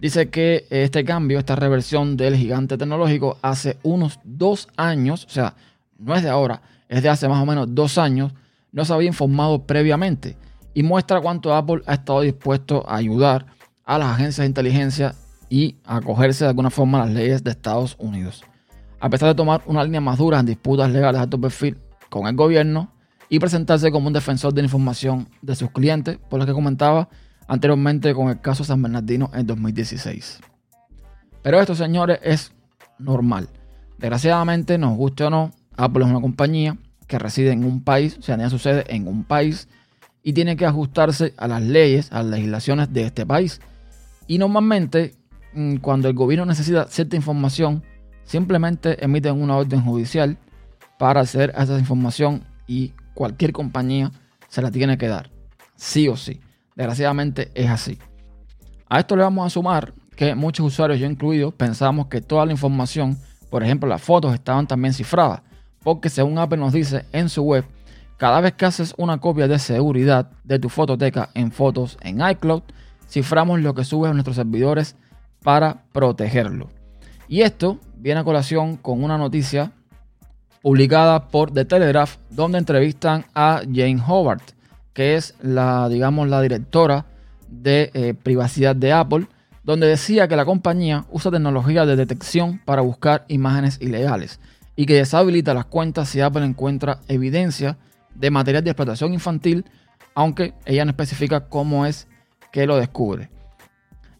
Dice 0.00 0.30
que 0.30 0.64
este 0.70 1.04
cambio, 1.04 1.38
esta 1.38 1.54
reversión 1.54 2.16
del 2.16 2.34
gigante 2.34 2.78
tecnológico 2.78 3.36
hace 3.42 3.76
unos 3.82 4.20
dos 4.24 4.68
años, 4.78 5.26
o 5.26 5.28
sea, 5.28 5.54
no 5.98 6.14
es 6.14 6.22
de 6.22 6.30
ahora, 6.30 6.62
es 6.88 7.02
de 7.02 7.10
hace 7.10 7.28
más 7.28 7.42
o 7.42 7.44
menos 7.44 7.74
dos 7.74 7.98
años, 7.98 8.32
no 8.72 8.86
se 8.86 8.94
había 8.94 9.08
informado 9.08 9.66
previamente 9.66 10.38
y 10.78 10.84
muestra 10.84 11.20
cuánto 11.20 11.52
Apple 11.52 11.82
ha 11.86 11.94
estado 11.94 12.20
dispuesto 12.20 12.88
a 12.88 12.94
ayudar 12.94 13.46
a 13.84 13.98
las 13.98 14.10
agencias 14.10 14.44
de 14.44 14.46
inteligencia 14.46 15.12
y 15.50 15.74
a 15.84 15.96
acogerse 15.96 16.44
de 16.44 16.50
alguna 16.50 16.70
forma 16.70 17.02
a 17.02 17.06
las 17.06 17.14
leyes 17.16 17.42
de 17.42 17.50
Estados 17.50 17.96
Unidos. 17.98 18.44
A 19.00 19.10
pesar 19.10 19.28
de 19.28 19.34
tomar 19.34 19.60
una 19.66 19.82
línea 19.82 20.00
más 20.00 20.18
dura 20.18 20.38
en 20.38 20.46
disputas 20.46 20.88
legales 20.92 21.18
de 21.18 21.22
alto 21.24 21.40
perfil 21.40 21.78
con 22.08 22.28
el 22.28 22.36
gobierno 22.36 22.92
y 23.28 23.40
presentarse 23.40 23.90
como 23.90 24.06
un 24.06 24.12
defensor 24.12 24.54
de 24.54 24.62
la 24.62 24.66
información 24.66 25.28
de 25.42 25.56
sus 25.56 25.68
clientes, 25.72 26.16
por 26.30 26.38
lo 26.38 26.46
que 26.46 26.52
comentaba 26.52 27.08
anteriormente 27.48 28.14
con 28.14 28.28
el 28.28 28.40
caso 28.40 28.62
San 28.62 28.80
Bernardino 28.80 29.32
en 29.34 29.48
2016. 29.48 30.38
Pero 31.42 31.60
esto, 31.60 31.74
señores, 31.74 32.20
es 32.22 32.52
normal. 33.00 33.48
Desgraciadamente, 33.98 34.78
nos 34.78 34.96
guste 34.96 35.24
o 35.24 35.30
no, 35.30 35.50
Apple 35.76 36.04
es 36.04 36.10
una 36.10 36.20
compañía 36.20 36.78
que 37.08 37.18
reside 37.18 37.50
en 37.50 37.64
un 37.64 37.82
país, 37.82 38.16
o 38.16 38.22
sea, 38.22 38.36
tenía 38.36 38.48
su 38.48 38.60
sede 38.60 38.84
en 38.94 39.08
un 39.08 39.24
país 39.24 39.66
y 40.28 40.34
tiene 40.34 40.58
que 40.58 40.66
ajustarse 40.66 41.32
a 41.38 41.48
las 41.48 41.62
leyes, 41.62 42.12
a 42.12 42.22
las 42.22 42.32
legislaciones 42.32 42.92
de 42.92 43.04
este 43.04 43.24
país. 43.24 43.62
Y 44.26 44.36
normalmente, 44.36 45.14
mm, 45.54 45.76
cuando 45.76 46.06
el 46.06 46.12
gobierno 46.12 46.44
necesita 46.44 46.86
cierta 46.86 47.16
información, 47.16 47.82
simplemente 48.24 49.02
emiten 49.02 49.40
una 49.40 49.56
orden 49.56 49.80
judicial 49.80 50.36
para 50.98 51.22
hacer 51.22 51.54
esa 51.56 51.78
información 51.78 52.44
y 52.66 52.92
cualquier 53.14 53.52
compañía 53.52 54.12
se 54.48 54.60
la 54.60 54.70
tiene 54.70 54.98
que 54.98 55.08
dar, 55.08 55.30
sí 55.76 56.08
o 56.08 56.16
sí. 56.16 56.42
Desgraciadamente 56.76 57.50
es 57.54 57.70
así. 57.70 57.98
A 58.86 58.98
esto 59.00 59.16
le 59.16 59.22
vamos 59.22 59.46
a 59.46 59.48
sumar 59.48 59.94
que 60.14 60.34
muchos 60.34 60.66
usuarios, 60.66 61.00
yo 61.00 61.06
incluido, 61.06 61.52
pensamos 61.52 62.08
que 62.08 62.20
toda 62.20 62.44
la 62.44 62.52
información, 62.52 63.16
por 63.48 63.64
ejemplo 63.64 63.88
las 63.88 64.02
fotos, 64.02 64.34
estaban 64.34 64.66
también 64.66 64.92
cifradas 64.92 65.40
porque 65.82 66.10
según 66.10 66.38
Apple 66.38 66.58
nos 66.58 66.72
dice 66.72 67.06
en 67.12 67.28
su 67.28 67.42
web, 67.42 67.64
cada 68.18 68.40
vez 68.40 68.52
que 68.52 68.66
haces 68.66 68.94
una 68.98 69.18
copia 69.18 69.48
de 69.48 69.58
seguridad 69.58 70.28
de 70.44 70.58
tu 70.58 70.68
fototeca 70.68 71.30
en 71.34 71.52
fotos 71.52 71.96
en 72.02 72.20
iCloud, 72.20 72.62
ciframos 73.08 73.60
lo 73.60 73.74
que 73.74 73.84
subes 73.84 74.10
a 74.10 74.14
nuestros 74.14 74.36
servidores 74.36 74.96
para 75.42 75.84
protegerlo. 75.92 76.68
Y 77.28 77.42
esto 77.42 77.78
viene 77.96 78.20
a 78.20 78.24
colación 78.24 78.76
con 78.76 79.04
una 79.04 79.16
noticia 79.16 79.72
publicada 80.62 81.28
por 81.28 81.52
The 81.52 81.64
Telegraph, 81.64 82.16
donde 82.30 82.58
entrevistan 82.58 83.24
a 83.34 83.62
Jane 83.72 84.02
Howard, 84.06 84.42
que 84.92 85.14
es 85.14 85.34
la, 85.40 85.88
digamos, 85.88 86.28
la 86.28 86.42
directora 86.42 87.06
de 87.48 87.92
eh, 87.94 88.14
privacidad 88.14 88.74
de 88.74 88.92
Apple, 88.92 89.28
donde 89.62 89.86
decía 89.86 90.26
que 90.26 90.34
la 90.34 90.44
compañía 90.44 91.04
usa 91.12 91.30
tecnología 91.30 91.86
de 91.86 91.94
detección 91.94 92.60
para 92.64 92.82
buscar 92.82 93.24
imágenes 93.28 93.78
ilegales 93.80 94.40
y 94.74 94.86
que 94.86 94.94
deshabilita 94.94 95.54
las 95.54 95.66
cuentas 95.66 96.08
si 96.08 96.20
Apple 96.20 96.44
encuentra 96.44 96.98
evidencia 97.06 97.76
de 98.18 98.30
material 98.30 98.64
de 98.64 98.70
explotación 98.70 99.12
infantil, 99.14 99.64
aunque 100.14 100.54
ella 100.66 100.84
no 100.84 100.90
especifica 100.90 101.48
cómo 101.48 101.86
es 101.86 102.08
que 102.52 102.66
lo 102.66 102.76
descubre. 102.76 103.30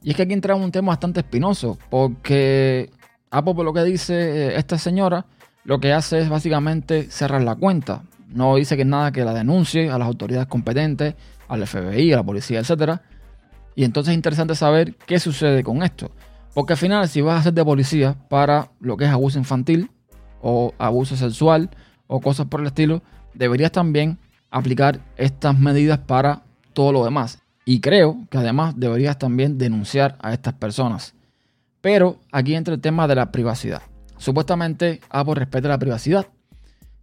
Y 0.03 0.11
es 0.11 0.17
que 0.17 0.23
aquí 0.23 0.33
entra 0.33 0.55
un 0.55 0.71
tema 0.71 0.89
bastante 0.89 1.21
espinoso, 1.21 1.79
porque 1.91 2.91
Apple, 3.31 3.55
por 3.55 3.65
lo 3.65 3.73
que 3.73 3.83
dice 3.83 4.15
eh, 4.15 4.57
esta 4.57 4.79
señora, 4.79 5.27
lo 5.65 5.81
que 5.81 5.93
hace 5.93 6.21
es 6.21 6.29
básicamente 6.29 7.11
cerrar 7.11 7.43
la 7.43 7.57
cuenta. 7.57 8.03
No 8.29 8.57
dice 8.57 8.77
que 8.77 8.85
nada 8.85 9.11
que 9.11 9.25
la 9.25 9.35
denuncie 9.35 9.91
a 9.91 9.99
las 9.99 10.07
autoridades 10.07 10.47
competentes, 10.47 11.15
al 11.49 11.67
FBI, 11.67 12.13
a 12.13 12.17
la 12.17 12.23
policía, 12.23 12.61
etc. 12.61 13.01
Y 13.75 13.85
entonces 13.85 14.13
es 14.13 14.17
interesante 14.17 14.55
saber 14.55 14.95
qué 14.95 15.19
sucede 15.19 15.65
con 15.65 15.83
esto. 15.83 16.11
Porque 16.55 16.75
al 16.75 16.79
final, 16.79 17.09
si 17.09 17.21
vas 17.21 17.41
a 17.41 17.43
ser 17.45 17.55
de 17.55 17.65
policía 17.65 18.17
para 18.29 18.71
lo 18.81 18.97
que 18.97 19.05
es 19.05 19.11
abuso 19.11 19.39
infantil, 19.39 19.91
o 20.41 20.73
abuso 20.79 21.17
sexual 21.17 21.71
o 22.07 22.21
cosas 22.21 22.47
por 22.47 22.61
el 22.61 22.67
estilo, 22.67 23.03
deberías 23.39 23.73
también 23.73 24.19
aplicar 24.51 25.01
estas 25.17 25.59
medidas 25.59 25.99
para 25.99 26.43
todo 26.73 26.93
lo 26.93 27.05
demás. 27.05 27.39
Y 27.65 27.81
creo 27.81 28.27
que 28.31 28.39
además 28.39 28.75
deberías 28.77 29.19
también 29.19 29.59
denunciar 29.59 30.17
a 30.21 30.33
estas 30.33 30.55
personas. 30.55 31.15
Pero 31.81 32.19
aquí 32.33 32.55
entra 32.55 32.75
el 32.75 32.81
tema 32.81 33.07
de 33.07 33.15
la 33.15 33.31
privacidad. 33.31 33.83
Supuestamente 34.17 35.01
Apple 35.11 35.35
respeta 35.35 35.69
la 35.69 35.79
privacidad. 35.79 36.27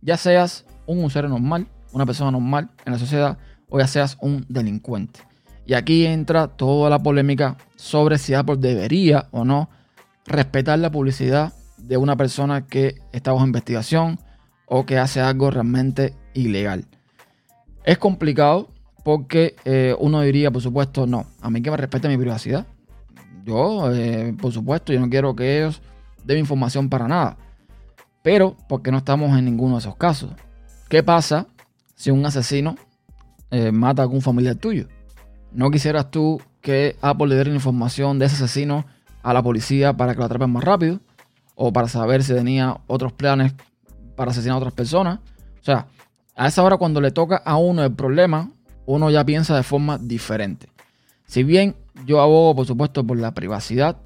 Ya 0.02 0.18
seas 0.18 0.66
un 0.86 1.04
usuario 1.04 1.30
normal, 1.30 1.68
una 1.94 2.06
persona 2.06 2.32
normal 2.32 2.70
en 2.86 2.94
la 2.94 3.00
sociedad, 3.00 3.38
o 3.70 3.80
ya 3.80 3.88
seas 3.88 4.18
un 4.22 4.46
delincuente. 4.50 5.22
Y 5.66 5.74
aquí 5.74 6.06
entra 6.06 6.48
toda 6.48 6.90
la 6.90 7.00
polémica 7.00 7.58
sobre 7.76 8.18
si 8.18 8.34
Apple 8.34 8.58
debería 8.58 9.28
o 9.32 9.46
no 9.46 9.70
respetar 10.28 10.78
la 10.80 10.92
publicidad 10.92 11.54
de 11.78 11.98
una 11.98 12.16
persona 12.16 12.68
que 12.68 12.96
está 13.12 13.32
bajo 13.32 13.46
investigación 13.46 14.20
o 14.66 14.86
que 14.86 14.98
hace 14.98 15.22
algo 15.22 15.52
realmente 15.52 16.14
ilegal. 16.36 16.86
Es 17.84 17.98
complicado 17.98 18.70
porque 19.04 19.56
eh, 19.66 19.96
uno 20.00 20.22
diría, 20.22 20.52
por 20.52 20.62
supuesto, 20.62 21.08
no, 21.08 21.26
a 21.42 21.50
mí 21.50 21.62
que 21.62 21.72
me 21.72 21.78
respete 21.78 22.08
mi 22.08 22.18
privacidad. 22.18 22.68
Yo, 23.44 23.92
eh, 23.92 24.36
por 24.40 24.52
supuesto, 24.52 24.94
yo 24.94 25.00
no 25.00 25.10
quiero 25.10 25.36
que 25.36 25.58
ellos 25.58 25.82
den 26.24 26.40
información 26.40 26.90
para 26.90 27.08
nada. 27.08 27.38
Pero, 28.22 28.56
porque 28.70 28.92
no 28.92 28.98
estamos 28.98 29.38
en 29.38 29.46
ninguno 29.46 29.76
de 29.76 29.80
esos 29.80 29.96
casos? 29.96 30.32
¿Qué 30.90 31.02
pasa 31.02 31.48
si 31.96 32.12
un 32.12 32.26
asesino 32.26 32.76
eh, 33.52 33.72
mata 33.72 34.02
a 34.02 34.06
algún 34.06 34.22
familiar 34.22 34.56
tuyo? 34.56 34.88
¿No 35.52 35.72
quisieras 35.72 36.12
tú 36.12 36.42
que 36.62 36.96
Apple 37.02 37.28
le 37.28 37.36
diera 37.36 37.54
información 37.54 38.20
de 38.20 38.26
ese 38.26 38.36
asesino 38.36 38.86
a 39.24 39.34
la 39.34 39.44
policía 39.44 39.94
para 39.94 40.14
que 40.14 40.20
lo 40.20 40.26
atrapen 40.26 40.52
más 40.52 40.64
rápido? 40.64 41.00
o 41.56 41.72
para 41.72 41.88
saber 41.88 42.24
si 42.24 42.34
tenía 42.34 42.78
otros 42.88 43.14
planes 43.14 43.54
para 44.16 44.32
asesinar 44.32 44.56
a 44.56 44.58
otras 44.58 44.74
personas. 44.74 45.20
O 45.60 45.64
sea, 45.64 45.88
a 46.36 46.48
esa 46.48 46.64
hora 46.64 46.78
cuando 46.78 47.02
le 47.02 47.12
toca 47.12 47.38
a 47.38 47.58
uno 47.58 47.84
el 47.84 47.94
problema, 47.94 48.52
uno 48.86 49.10
ya 49.10 49.26
piensa 49.26 49.56
de 49.56 49.64
forma 49.64 49.98
diferente. 49.98 50.68
Si 51.26 51.44
bien 51.44 51.76
yo 52.06 52.22
abogo, 52.22 52.56
por 52.56 52.68
supuesto, 52.68 53.06
por 53.06 53.18
la 53.18 53.34
privacidad, 53.34 53.98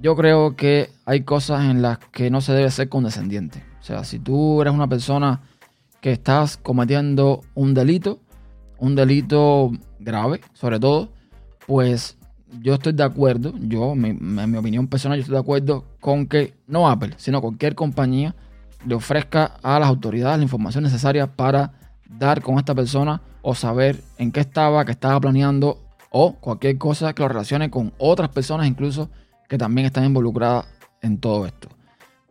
yo 0.00 0.14
creo 0.16 0.56
que 0.56 0.90
hay 1.04 1.22
cosas 1.22 1.64
en 1.64 1.82
las 1.82 1.98
que 1.98 2.30
no 2.30 2.40
se 2.40 2.52
debe 2.52 2.70
ser 2.70 2.88
condescendiente. 2.88 3.62
O 3.80 3.82
sea, 3.82 4.04
si 4.04 4.18
tú 4.18 4.62
eres 4.62 4.72
una 4.72 4.88
persona 4.88 5.40
que 6.00 6.12
estás 6.12 6.56
cometiendo 6.56 7.42
un 7.54 7.74
delito, 7.74 8.20
un 8.78 8.94
delito 8.94 9.72
grave, 9.98 10.40
sobre 10.52 10.78
todo, 10.78 11.08
pues 11.66 12.16
yo 12.60 12.74
estoy 12.74 12.92
de 12.92 13.02
acuerdo, 13.02 13.52
yo, 13.58 13.92
en 13.92 14.50
mi 14.50 14.56
opinión 14.56 14.86
personal, 14.86 15.18
yo 15.18 15.22
estoy 15.22 15.34
de 15.34 15.40
acuerdo 15.40 15.84
con 16.00 16.26
que 16.26 16.54
no 16.66 16.88
Apple, 16.88 17.14
sino 17.16 17.40
cualquier 17.40 17.74
compañía 17.74 18.34
le 18.86 18.94
ofrezca 18.94 19.56
a 19.62 19.78
las 19.78 19.88
autoridades 19.88 20.38
la 20.38 20.44
información 20.44 20.84
necesaria 20.84 21.26
para 21.26 21.72
dar 22.08 22.42
con 22.42 22.58
esta 22.58 22.74
persona 22.74 23.20
o 23.42 23.54
saber 23.54 24.02
en 24.18 24.32
qué 24.32 24.40
estaba, 24.40 24.84
qué 24.84 24.92
estaba 24.92 25.20
planeando 25.20 25.78
o 26.10 26.34
cualquier 26.34 26.78
cosa 26.78 27.12
que 27.12 27.22
lo 27.22 27.28
relacione 27.28 27.70
con 27.70 27.92
otras 27.98 28.30
personas 28.30 28.66
incluso 28.66 29.10
que 29.48 29.58
también 29.58 29.86
están 29.86 30.04
involucradas 30.04 30.66
en 31.02 31.18
todo 31.18 31.46
esto. 31.46 31.68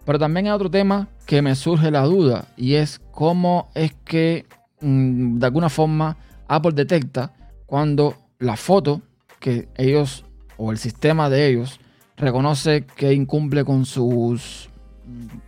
Pero 0.06 0.20
también 0.20 0.48
hay 0.48 0.54
otro 0.54 0.72
tema 0.72 1.10
que 1.26 1.42
me 1.42 1.56
surge 1.56 1.92
la 1.92 2.04
duda 2.04 2.46
y 2.56 2.76
es 2.76 3.02
cómo 3.12 3.70
es 3.76 3.94
que 4.06 4.46
mm, 4.82 5.40
de 5.40 5.46
alguna 5.46 5.70
forma 5.70 6.18
Apple 6.48 6.72
detecta 6.74 7.34
cuando 7.66 8.16
la 8.40 8.56
foto 8.56 9.02
que 9.40 9.68
ellos 9.76 10.24
o 10.58 10.72
el 10.72 10.78
sistema 10.78 11.30
de 11.30 11.48
ellos 11.48 11.80
reconoce 12.16 12.86
que 12.86 13.14
incumple 13.14 13.64
con 13.66 13.86
sus 13.86 14.67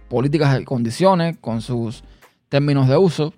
políticas 0.07 0.59
y 0.59 0.65
condiciones, 0.65 1.37
con 1.39 1.61
sus 1.61 2.03
términos 2.49 2.87
de 2.87 2.97
uso, 2.97 3.33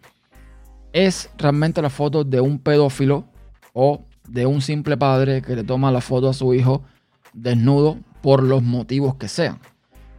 es 0.93 1.29
realmente 1.37 1.81
la 1.81 1.89
foto 1.89 2.23
de 2.23 2.41
un 2.41 2.59
pedófilo 2.59 3.25
o 3.73 4.01
de 4.27 4.45
un 4.45 4.61
simple 4.61 4.97
padre 4.97 5.41
que 5.41 5.55
le 5.55 5.63
toma 5.63 5.91
la 5.91 6.01
foto 6.01 6.29
a 6.29 6.33
su 6.33 6.53
hijo 6.53 6.83
desnudo 7.33 7.97
por 8.21 8.43
los 8.43 8.61
motivos 8.63 9.15
que 9.15 9.27
sean. 9.27 9.59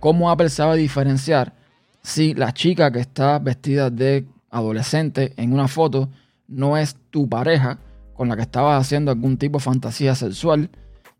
¿Cómo 0.00 0.30
Apple 0.30 0.48
sabe 0.48 0.76
diferenciar 0.76 1.54
si 2.02 2.34
la 2.34 2.52
chica 2.52 2.90
que 2.90 3.00
está 3.00 3.38
vestida 3.38 3.90
de 3.90 4.26
adolescente 4.50 5.32
en 5.36 5.52
una 5.52 5.68
foto 5.68 6.08
no 6.48 6.76
es 6.76 6.96
tu 7.10 7.28
pareja, 7.28 7.78
con 8.14 8.28
la 8.28 8.36
que 8.36 8.42
estabas 8.42 8.80
haciendo 8.80 9.10
algún 9.10 9.36
tipo 9.36 9.58
de 9.58 9.64
fantasía 9.64 10.14
sexual 10.14 10.70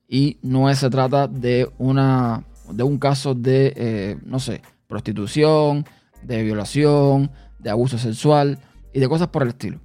y 0.08 0.36
no 0.42 0.72
se 0.74 0.90
trata 0.90 1.26
de, 1.26 1.70
una, 1.78 2.44
de 2.70 2.82
un 2.82 2.98
caso 2.98 3.34
de, 3.34 3.72
eh, 3.76 4.18
no 4.24 4.38
sé, 4.38 4.60
prostitución, 4.92 5.86
de 6.22 6.42
violación, 6.42 7.30
de 7.58 7.70
abuso 7.70 7.96
sexual 7.96 8.58
y 8.92 9.00
de 9.00 9.08
cosas 9.08 9.28
por 9.28 9.42
el 9.42 9.48
estilo. 9.48 9.80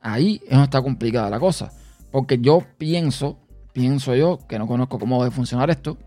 Ahí 0.00 0.40
es 0.44 0.50
donde 0.50 0.64
está 0.64 0.80
complicada 0.80 1.28
la 1.28 1.40
cosa. 1.40 1.72
Porque 2.12 2.38
yo 2.38 2.62
pienso, 2.78 3.38
pienso 3.72 4.14
yo, 4.14 4.38
que 4.48 4.58
no 4.58 4.68
conozco 4.68 5.00
cómo 5.00 5.22
debe 5.22 5.34
funcionar 5.34 5.68
esto, 5.68 5.98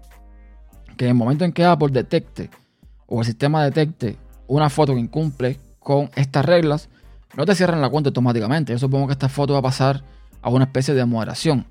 que 0.98 1.06
en 1.06 1.10
el 1.10 1.16
momento 1.16 1.44
en 1.44 1.52
que 1.52 1.66
Apple 1.66 1.90
detecte 1.92 2.50
o 3.08 3.20
el 3.20 3.26
sistema 3.26 3.64
detecte 3.64 4.18
una 4.48 4.70
foto 4.70 4.94
que 4.94 5.02
incumple 5.02 5.60
con 5.80 6.10
estas 6.16 6.46
reglas, 6.46 6.90
no 7.36 7.46
te 7.46 7.56
cierran 7.56 7.82
la 7.82 7.90
cuenta 7.90 8.08
automáticamente. 8.08 8.72
Yo 8.72 8.80
supongo 8.80 9.08
que 9.08 9.14
esta 9.14 9.30
foto 9.30 9.54
va 9.54 9.60
a 9.60 9.64
pasar 9.64 10.04
a 10.42 10.50
una 10.50 10.64
especie 10.64 10.94
de 10.94 11.06
moderación, 11.06 11.66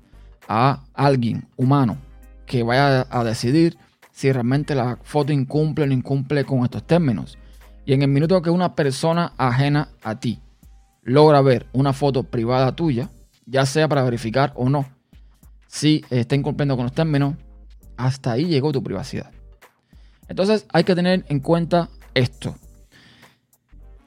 a 0.47 0.83
alguien 0.93 1.47
humano 1.57 1.97
que 2.45 2.61
vaya 2.61 3.07
a 3.09 3.23
decidir 3.23 3.77
si 4.19 4.29
realmente 4.33 4.75
la 4.75 4.99
foto 5.01 5.31
incumple 5.31 5.85
o 5.85 5.87
no 5.87 5.93
incumple 5.93 6.43
con 6.43 6.65
estos 6.65 6.85
términos. 6.85 7.37
Y 7.85 7.93
en 7.93 8.01
el 8.01 8.09
minuto 8.09 8.41
que 8.41 8.49
una 8.49 8.75
persona 8.75 9.31
ajena 9.37 9.91
a 10.03 10.19
ti 10.19 10.41
logra 11.03 11.39
ver 11.39 11.67
una 11.71 11.93
foto 11.93 12.23
privada 12.23 12.75
tuya, 12.75 13.09
ya 13.45 13.65
sea 13.65 13.87
para 13.87 14.03
verificar 14.03 14.51
o 14.57 14.67
no 14.67 14.85
si 15.67 16.03
está 16.09 16.35
incumpliendo 16.35 16.75
con 16.75 16.83
los 16.83 16.93
términos, 16.93 17.35
hasta 17.95 18.33
ahí 18.33 18.43
llegó 18.43 18.73
tu 18.73 18.83
privacidad. 18.83 19.31
Entonces 20.27 20.65
hay 20.73 20.83
que 20.83 20.95
tener 20.95 21.23
en 21.29 21.39
cuenta 21.39 21.87
esto. 22.13 22.57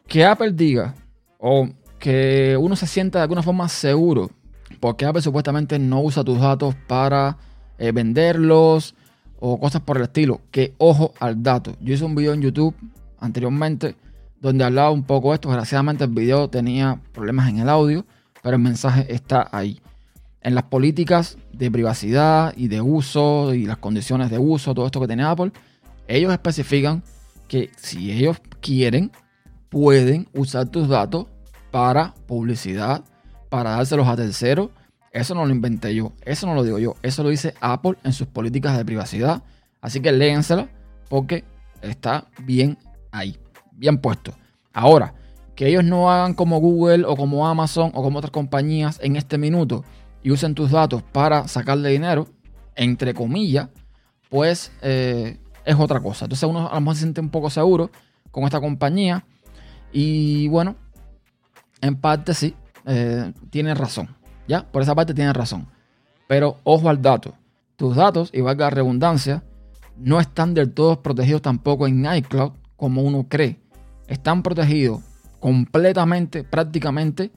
Que 0.07 0.27
Apple 0.27 0.53
diga 0.53 0.95
o 1.39 1.71
que 1.99 2.59
uno 2.61 2.77
se 2.77 2.87
sienta 2.87 3.21
de 3.21 3.23
alguna 3.23 3.43
forma 3.43 3.67
seguro 3.71 4.31
porque 4.79 5.07
Apple 5.07 5.23
supuestamente 5.23 5.79
no 5.79 6.03
usa 6.03 6.23
tus 6.23 6.39
datos 6.39 6.75
para 6.87 7.39
eh, 7.79 7.93
venderlos 7.93 8.95
o 9.45 9.59
cosas 9.59 9.83
por 9.83 9.97
el 9.97 10.05
estilo. 10.05 10.41
Que 10.53 10.73
ojo 10.79 11.13
al 11.19 11.43
dato. 11.43 11.77
Yo 11.81 11.95
hice 11.95 12.05
un 12.05 12.15
video 12.15 12.33
en 12.33 12.43
YouTube 12.43 12.75
anteriormente 13.19 13.97
donde 14.41 14.65
hablaba 14.65 14.93
un 14.93 15.03
poco 15.03 15.31
de 15.31 15.35
esto. 15.35 15.49
Desgraciadamente 15.49 16.05
el 16.05 16.11
video 16.11 16.49
tenía 16.49 17.01
problemas 17.13 17.49
en 17.49 17.59
el 17.59 17.69
audio, 17.69 18.07
pero 18.41 18.57
el 18.57 18.63
mensaje 18.63 19.13
está 19.13 19.49
ahí. 19.51 19.81
En 20.43 20.55
las 20.55 20.65
políticas 20.65 21.39
de 21.53 21.71
privacidad 21.73 22.55
y 22.57 22.69
de 22.69 22.81
uso 22.81 23.53
y 23.53 23.67
las 23.67 23.79
condiciones 23.79 24.31
de 24.31 24.39
uso, 24.39 24.75
todo 24.75 24.87
esto 24.87 25.01
que 25.01 25.09
tiene 25.09 25.25
Apple, 25.25 25.51
ellos 26.07 26.33
especifican 26.33 27.03
que 27.49 27.71
si 27.77 28.13
ellos 28.13 28.39
quieren, 28.61 29.11
pueden 29.69 30.29
usar 30.35 30.69
tus 30.69 30.89
datos 30.89 31.27
para 31.73 32.15
publicidad, 32.27 33.05
para 33.49 33.71
dárselos 33.71 34.07
a 34.07 34.15
terceros. 34.15 34.71
Eso 35.13 35.35
no 35.35 35.45
lo 35.45 35.53
inventé 35.53 35.95
yo, 35.95 36.13
eso 36.23 36.47
no 36.47 36.55
lo 36.55 36.65
digo 36.65 36.79
yo, 36.79 36.97
eso 37.03 37.23
lo 37.23 37.29
dice 37.29 37.55
Apple 37.61 37.97
en 38.03 38.13
sus 38.13 38.27
políticas 38.27 38.77
de 38.77 38.85
privacidad. 38.85 39.43
Así 39.81 40.01
que 40.01 40.11
léensela 40.11 40.69
porque 41.09 41.45
está 41.83 42.27
bien 42.45 42.79
ahí, 43.11 43.37
bien 43.73 43.99
puesto. 43.99 44.33
Ahora, 44.73 45.15
que 45.55 45.69
ellos 45.69 45.85
no 45.85 46.11
hagan 46.11 46.33
como 46.33 46.61
Google 46.61 47.05
o 47.05 47.15
como 47.17 47.47
Amazon 47.47 47.91
o 47.95 48.03
como 48.03 48.19
otras 48.19 48.31
compañías 48.31 48.99
en 49.03 49.17
este 49.17 49.37
minuto 49.37 49.85
y 50.23 50.31
usen 50.31 50.55
tus 50.55 50.71
datos 50.71 51.03
para 51.03 51.47
sacarle 51.47 51.91
dinero, 51.91 52.29
entre 52.75 53.13
comillas, 53.13 53.69
pues 54.31 54.73
eh, 54.81 55.39
es 55.65 55.77
otra 55.79 56.01
cosa. 56.01 56.25
Entonces 56.25 56.49
uno 56.49 56.71
a 56.71 56.75
lo 56.75 56.81
mejor 56.81 56.95
se 56.95 57.03
siente 57.03 57.21
un 57.21 57.29
poco 57.29 57.51
seguro 57.51 57.91
con 58.31 58.45
esta 58.45 58.61
compañía 58.61 59.27
y 59.93 60.49
bueno, 60.49 60.77
en 61.83 61.97
parte 61.97 62.33
sí, 62.33 62.55
eh, 62.87 63.33
tiene 63.51 63.75
razón. 63.75 64.09
Por 64.61 64.83
esa 64.83 64.95
parte 64.95 65.15
tiene 65.15 65.33
razón. 65.33 65.67
Pero 66.29 66.59
ojo 66.65 66.89
al 66.89 67.01
dato. 67.01 67.35
Tus 67.77 67.97
datos, 67.97 68.31
y 68.33 68.41
valga 68.41 68.67
la 68.67 68.71
redundancia, 68.71 69.43
no 69.97 70.21
están 70.21 70.55
del 70.55 70.73
todo 70.73 71.03
protegidos 71.03 71.43
tampoco 71.43 71.87
en 71.87 72.05
iCloud 72.05 72.53
como 72.77 73.03
uno 73.03 73.27
cree. 73.29 73.59
Están 74.07 74.43
protegidos 74.43 75.01
completamente, 75.41 76.45
prácticamente, 76.45 77.33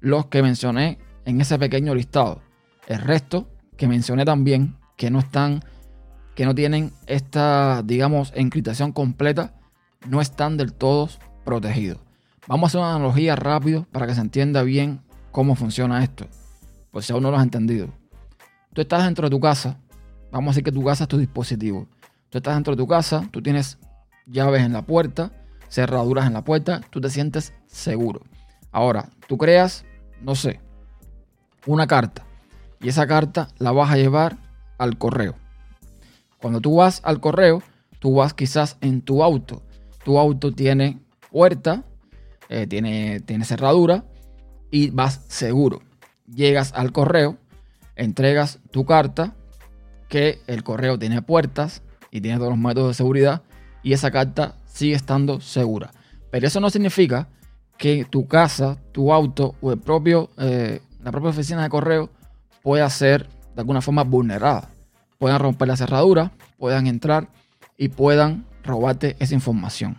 los 0.00 0.26
que 0.26 0.42
mencioné 0.42 0.98
en 1.24 1.40
ese 1.40 1.58
pequeño 1.58 1.94
listado. 1.94 2.40
El 2.86 3.00
resto 3.00 3.48
que 3.76 3.88
mencioné 3.88 4.24
también, 4.24 4.76
que 4.96 5.10
no 5.10 5.18
están, 5.18 5.62
que 6.34 6.44
no 6.44 6.54
tienen 6.54 6.92
esta, 7.06 7.82
digamos, 7.84 8.32
encriptación 8.34 8.92
completa, 8.92 9.54
no 10.08 10.20
están 10.20 10.56
del 10.56 10.72
todo 10.72 11.08
protegidos. 11.44 11.98
Vamos 12.46 12.64
a 12.64 12.68
hacer 12.68 12.80
una 12.80 12.94
analogía 12.94 13.36
rápido 13.36 13.86
para 13.92 14.06
que 14.06 14.14
se 14.14 14.20
entienda 14.20 14.62
bien 14.62 15.00
cómo 15.30 15.54
funciona 15.54 16.02
esto. 16.02 16.26
Pues 16.90 17.06
si 17.06 17.12
aún 17.12 17.22
no 17.22 17.30
lo 17.30 17.36
has 17.36 17.42
entendido. 17.42 17.88
Tú 18.72 18.80
estás 18.80 19.04
dentro 19.04 19.28
de 19.28 19.30
tu 19.30 19.40
casa. 19.40 19.78
Vamos 20.30 20.48
a 20.48 20.50
decir 20.52 20.64
que 20.64 20.72
tu 20.72 20.84
casa 20.84 21.04
es 21.04 21.08
tu 21.08 21.18
dispositivo. 21.18 21.86
Tú 22.30 22.38
estás 22.38 22.54
dentro 22.54 22.74
de 22.74 22.82
tu 22.82 22.86
casa, 22.86 23.28
tú 23.32 23.42
tienes 23.42 23.78
llaves 24.26 24.62
en 24.62 24.72
la 24.72 24.82
puerta, 24.82 25.32
cerraduras 25.68 26.26
en 26.26 26.32
la 26.32 26.44
puerta, 26.44 26.80
tú 26.90 27.00
te 27.00 27.10
sientes 27.10 27.52
seguro. 27.66 28.20
Ahora, 28.70 29.08
tú 29.26 29.36
creas, 29.36 29.84
no 30.22 30.34
sé, 30.36 30.60
una 31.66 31.86
carta. 31.86 32.24
Y 32.80 32.88
esa 32.88 33.06
carta 33.06 33.48
la 33.58 33.72
vas 33.72 33.90
a 33.90 33.96
llevar 33.96 34.38
al 34.78 34.96
correo. 34.96 35.34
Cuando 36.38 36.60
tú 36.60 36.76
vas 36.76 37.00
al 37.04 37.20
correo, 37.20 37.62
tú 37.98 38.14
vas 38.14 38.32
quizás 38.32 38.76
en 38.80 39.02
tu 39.02 39.22
auto. 39.22 39.62
Tu 40.04 40.18
auto 40.18 40.52
tiene 40.52 41.00
puerta, 41.30 41.84
eh, 42.48 42.66
tiene, 42.66 43.20
tiene 43.20 43.44
cerradura 43.44 44.04
y 44.70 44.90
vas 44.90 45.24
seguro. 45.28 45.82
Llegas 46.34 46.72
al 46.74 46.92
correo, 46.92 47.38
entregas 47.96 48.60
tu 48.70 48.84
carta, 48.84 49.34
que 50.08 50.40
el 50.46 50.62
correo 50.62 50.98
tiene 50.98 51.22
puertas 51.22 51.82
y 52.10 52.20
tiene 52.20 52.38
todos 52.38 52.50
los 52.50 52.58
métodos 52.58 52.88
de 52.88 52.94
seguridad 52.94 53.42
y 53.82 53.92
esa 53.92 54.10
carta 54.10 54.56
sigue 54.66 54.94
estando 54.94 55.40
segura. 55.40 55.92
Pero 56.30 56.46
eso 56.46 56.60
no 56.60 56.70
significa 56.70 57.28
que 57.78 58.04
tu 58.04 58.26
casa, 58.28 58.76
tu 58.92 59.12
auto 59.12 59.54
o 59.60 59.72
el 59.72 59.78
propio, 59.78 60.30
eh, 60.36 60.80
la 61.02 61.10
propia 61.10 61.30
oficina 61.30 61.62
de 61.62 61.70
correo 61.70 62.10
pueda 62.62 62.88
ser 62.90 63.26
de 63.54 63.60
alguna 63.60 63.80
forma 63.80 64.04
vulnerada. 64.04 64.68
Puedan 65.18 65.40
romper 65.40 65.68
la 65.68 65.76
cerradura, 65.76 66.32
puedan 66.58 66.86
entrar 66.86 67.28
y 67.78 67.88
puedan 67.88 68.44
robarte 68.62 69.16
esa 69.18 69.34
información. 69.34 69.96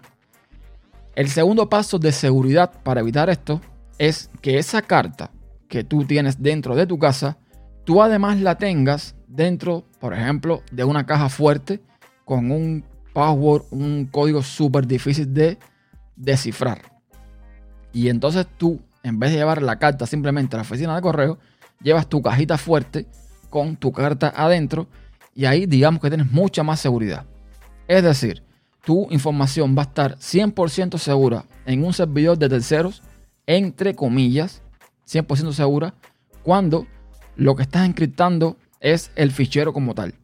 El 1.16 1.30
segundo 1.30 1.70
paso 1.70 2.00
de 2.00 2.12
seguridad 2.12 2.72
para 2.84 3.02
evitar 3.02 3.30
esto 3.30 3.62
es 3.98 4.30
que 4.42 4.58
esa 4.58 4.82
carta 4.82 5.32
que 5.72 5.86
tú 5.86 6.04
tienes 6.04 6.44
dentro 6.44 6.76
de 6.76 6.86
tu 6.86 7.00
casa, 7.00 7.38
tú 7.86 8.04
además 8.04 8.42
la 8.42 8.58
tengas 8.58 9.16
dentro, 9.26 9.86
por 10.02 10.14
ejemplo, 10.14 10.64
de 10.70 10.84
una 10.84 11.06
caja 11.06 11.30
fuerte 11.30 11.80
con 12.26 12.52
un 12.52 12.84
password, 13.14 13.64
un 13.72 14.06
código 14.12 14.44
súper 14.44 14.86
difícil 14.86 15.34
de 15.34 15.58
descifrar. 16.18 16.82
Y 17.94 18.10
entonces 18.10 18.46
tú, 18.58 18.82
en 19.02 19.18
vez 19.18 19.32
de 19.32 19.38
llevar 19.38 19.62
la 19.62 19.80
carta 19.80 20.06
simplemente 20.06 20.58
a 20.58 20.58
la 20.58 20.64
oficina 20.64 20.94
de 20.94 21.02
correo, 21.02 21.40
llevas 21.82 22.08
tu 22.08 22.22
cajita 22.22 22.58
fuerte 22.58 23.06
con 23.50 23.78
tu 23.78 23.94
carta 23.94 24.34
adentro 24.36 24.90
y 25.34 25.46
ahí 25.46 25.68
digamos 25.68 26.02
que 26.02 26.10
tienes 26.10 26.30
mucha 26.34 26.64
más 26.64 26.82
seguridad. 26.82 27.26
Es 27.88 28.04
decir, 28.04 28.44
tu 28.84 29.08
información 29.10 29.74
va 29.78 29.84
a 29.84 29.86
estar 29.86 30.18
100% 30.18 30.98
segura 30.98 31.46
en 31.66 31.86
un 31.86 31.94
servidor 31.94 32.38
de 32.38 32.50
terceros, 32.50 33.02
entre 33.46 33.96
comillas, 33.96 34.62
100% 35.12 35.52
segura, 35.54 35.94
cuando 36.44 36.88
lo 37.36 37.56
que 37.56 37.64
estás 37.64 37.86
encriptando 37.88 38.58
es 38.80 39.12
el 39.16 39.32
fichero 39.32 39.74
como 39.74 39.94
tal. 39.94 40.16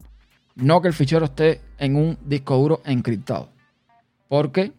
No 0.54 0.80
que 0.80 0.88
el 0.88 0.94
fichero 0.94 1.26
esté 1.26 1.60
en 1.78 1.96
un 1.96 2.18
disco 2.24 2.56
duro 2.56 2.80
encriptado. 2.84 3.50
Porque 4.28 4.72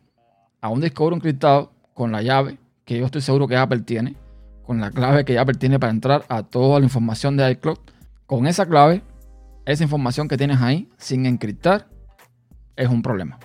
a 0.61 0.69
un 0.69 0.81
disco 0.81 1.03
duro 1.05 1.15
encriptado, 1.15 1.71
con 1.93 2.11
la 2.11 2.21
llave, 2.21 2.57
que 2.85 2.97
yo 2.97 3.05
estoy 3.05 3.21
seguro 3.21 3.47
que 3.47 3.57
Apple 3.57 3.81
tiene, 3.81 4.15
con 4.63 4.79
la 4.79 4.91
clave 4.91 5.25
que 5.25 5.37
Apple 5.37 5.55
tiene 5.55 5.79
para 5.79 5.91
entrar 5.91 6.25
a 6.29 6.43
toda 6.43 6.79
la 6.79 6.85
información 6.85 7.37
de 7.37 7.51
iCloud, 7.51 7.79
con 8.25 8.47
esa 8.47 8.65
clave, 8.65 9.01
esa 9.65 9.83
información 9.83 10.27
que 10.27 10.37
tienes 10.37 10.61
ahí, 10.61 10.89
sin 10.97 11.25
encriptar, 11.25 11.87
es 12.75 12.87
un 12.87 13.01
problema 13.01 13.39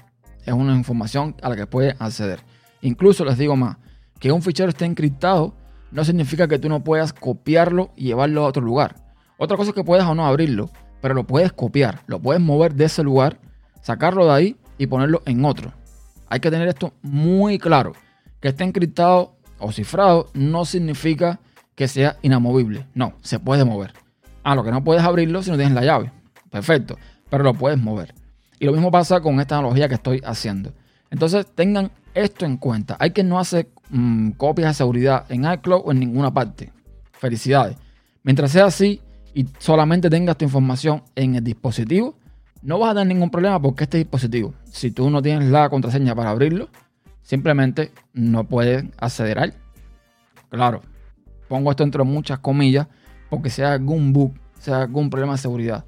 es 0.45 0.53
una 0.53 0.75
información 0.75 1.35
a 1.43 1.49
la 1.49 1.57
que 1.57 1.67
puedes 1.67 1.99
acceder. 2.01 2.41
Incluso 2.83 3.25
les 3.25 3.39
digo 3.39 3.57
más, 3.57 3.77
que 4.19 4.31
un 4.31 4.43
fichero 4.43 4.69
esté 4.69 4.85
encriptado 4.85 5.55
no 5.95 6.05
significa 6.05 6.49
que 6.49 6.59
tú 6.59 6.69
no 6.69 6.83
puedas 6.83 7.13
copiarlo 7.13 7.93
y 7.97 8.07
llevarlo 8.07 8.45
a 8.45 8.49
otro 8.49 8.63
lugar. 8.63 8.97
Otra 9.39 9.57
cosa 9.57 9.71
es 9.71 9.75
que 9.77 9.85
puedas 9.85 10.07
o 10.09 10.15
no 10.17 10.27
abrirlo, 10.27 10.71
pero 11.01 11.15
lo 11.15 11.25
puedes 11.25 11.53
copiar, 11.53 12.03
lo 12.09 12.21
puedes 12.21 12.43
mover 12.43 12.75
de 12.75 12.87
ese 12.87 13.05
lugar, 13.05 13.39
sacarlo 13.81 14.27
de 14.27 14.33
ahí 14.33 14.57
y 14.77 14.89
ponerlo 14.89 15.23
en 15.25 15.45
otro. 15.45 15.73
Hay 16.29 16.41
que 16.41 16.51
tener 16.51 16.67
esto 16.67 16.95
muy 17.03 17.59
claro. 17.59 17.93
Que 18.41 18.49
esté 18.49 18.65
encriptado 18.65 19.37
o 19.61 19.71
cifrado 19.71 20.31
no 20.35 20.65
significa 20.65 21.39
que 21.77 21.87
sea 21.87 22.17
inamovible. 22.23 22.89
No, 22.95 23.15
se 23.23 23.39
puede 23.39 23.65
mover. 23.65 23.93
Ah, 24.43 24.57
lo 24.57 24.65
que 24.65 24.73
no 24.73 24.83
puedes 24.83 25.05
abrirlo 25.05 25.45
si 25.45 25.51
no 25.53 25.57
tienes 25.57 25.75
la 25.75 25.85
llave. 25.85 26.11
Perfecto, 26.51 26.99
pero 27.31 27.45
lo 27.45 27.55
puedes 27.55 27.79
mover. 27.79 28.15
Y 28.59 28.65
lo 28.65 28.73
mismo 28.73 28.91
pasa 28.91 29.21
con 29.21 29.39
esta 29.39 29.59
analogía 29.59 29.89
que 29.89 29.95
estoy 29.95 30.21
haciendo. 30.25 30.73
Entonces 31.11 31.47
tengan 31.55 31.93
esto 32.15 32.47
en 32.47 32.57
cuenta. 32.57 32.97
Hay 32.99 33.13
que 33.13 33.23
no 33.23 33.39
hacer 33.39 33.69
mm, 33.91 34.31
copias 34.33 34.69
de 34.69 34.75
seguridad 34.75 35.25
en 35.29 35.45
iCloud 35.51 35.83
o 35.85 35.93
en 35.93 36.01
ninguna 36.01 36.33
parte. 36.33 36.73
Felicidades. 37.13 37.77
Mientras 38.23 38.51
sea 38.51 38.67
así 38.67 39.01
y 39.35 39.47
solamente 39.59 40.09
tengas 40.09 40.39
tu 40.39 40.45
información 40.45 41.03
en 41.15 41.35
el 41.37 41.45
dispositivo, 41.45 42.17
no 42.63 42.79
vas 42.79 42.93
a 42.93 42.95
tener 42.95 43.09
ningún 43.09 43.31
problema 43.31 43.61
porque 43.61 43.85
este 43.85 43.99
dispositivo, 43.99 44.55
si 44.65 44.91
tú 44.91 45.11
no 45.11 45.21
tienes 45.21 45.51
la 45.51 45.69
contraseña 45.69 46.15
para 46.15 46.31
abrirlo, 46.31 46.69
simplemente 47.23 47.93
no 48.13 48.45
puedes 48.45 48.85
acceder 48.99 49.39
a 49.39 49.45
él. 49.45 49.55
Claro, 50.49 50.81
pongo 51.49 51.71
esto 51.71 51.83
entre 51.83 52.05
muchas 52.05 52.39
comillas 52.39 52.87
porque 53.29 53.51
hay 53.59 53.65
algún 53.65 54.13
bug, 54.13 54.33
sea 54.59 54.83
algún 54.83 55.11
problema 55.11 55.33
de 55.33 55.39
seguridad, 55.39 55.85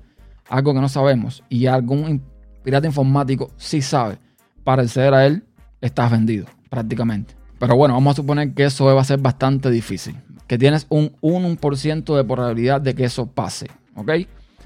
algo 0.49 0.75
que 0.75 0.81
no 0.81 0.89
sabemos 0.89 1.43
y 1.49 1.67
algún 1.67 2.23
pirata 2.63 2.87
informático 2.87 3.51
sí 3.57 3.81
sabe, 3.81 4.19
para 4.65 4.83
acceder 4.83 5.15
a 5.15 5.25
él 5.25 5.45
estás 5.81 6.11
vendido 6.11 6.47
prácticamente. 6.69 7.36
Pero 7.59 7.77
bueno, 7.77 7.95
vamos 7.95 8.13
a 8.13 8.17
suponer 8.17 8.53
que 8.53 8.65
eso 8.65 8.85
va 8.85 9.01
a 9.01 9.05
ser 9.05 9.19
bastante 9.19 9.71
difícil, 9.71 10.17
que 10.47 10.59
tienes 10.59 10.87
un 10.91 11.17
1% 11.23 12.17
de 12.17 12.25
probabilidad 12.25 12.81
de 12.81 12.95
que 12.95 13.05
eso 13.05 13.27
pase, 13.27 13.69
¿ok? 13.95 14.11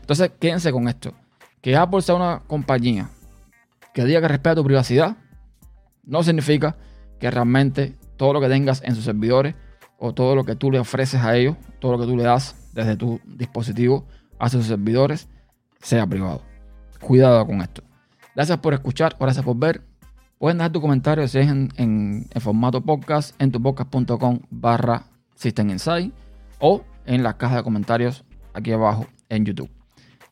Entonces, 0.00 0.32
quédense 0.40 0.72
con 0.72 0.88
esto. 0.88 1.12
Que 1.60 1.76
Apple 1.76 2.02
sea 2.02 2.16
una 2.16 2.42
compañía 2.46 3.10
que 3.94 4.04
diga 4.04 4.20
que 4.20 4.28
respeta 4.28 4.56
tu 4.56 4.64
privacidad, 4.64 5.16
no 6.04 6.22
significa 6.22 6.76
que 7.18 7.30
realmente 7.30 7.96
todo 8.16 8.32
lo 8.32 8.40
que 8.40 8.48
tengas 8.48 8.82
en 8.82 8.94
sus 8.94 9.04
servidores 9.04 9.54
o 9.98 10.12
todo 10.12 10.34
lo 10.34 10.44
que 10.44 10.56
tú 10.56 10.70
le 10.70 10.78
ofreces 10.78 11.20
a 11.20 11.36
ellos, 11.36 11.56
todo 11.78 11.92
lo 11.92 11.98
que 11.98 12.06
tú 12.06 12.16
le 12.16 12.24
das 12.24 12.56
desde 12.72 12.96
tu 12.96 13.20
dispositivo 13.24 14.06
a 14.38 14.48
sus 14.48 14.66
servidores, 14.66 15.28
sea 15.80 16.06
privado. 16.06 16.42
Cuidado 17.00 17.46
con 17.46 17.60
esto. 17.60 17.82
Gracias 18.34 18.58
por 18.58 18.74
escuchar, 18.74 19.16
gracias 19.18 19.44
por 19.44 19.56
ver. 19.56 19.82
Pueden 20.40 20.56
dejar 20.56 20.72
tu 20.72 20.80
comentario 20.80 21.28
si 21.28 21.38
es 21.38 21.48
en, 21.48 22.26
formato 22.40 22.80
podcast 22.80 23.38
en 23.38 23.52
tupodcast.com 23.52 24.40
barra 24.48 25.02
System 25.34 25.76
o 26.60 26.82
en 27.04 27.22
la 27.22 27.36
caja 27.36 27.56
de 27.56 27.62
comentarios 27.62 28.24
aquí 28.54 28.72
abajo 28.72 29.06
en 29.28 29.44
YouTube. 29.44 29.70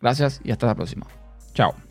Gracias 0.00 0.40
y 0.42 0.50
hasta 0.50 0.66
la 0.66 0.74
próxima. 0.74 1.06
Chao. 1.52 1.87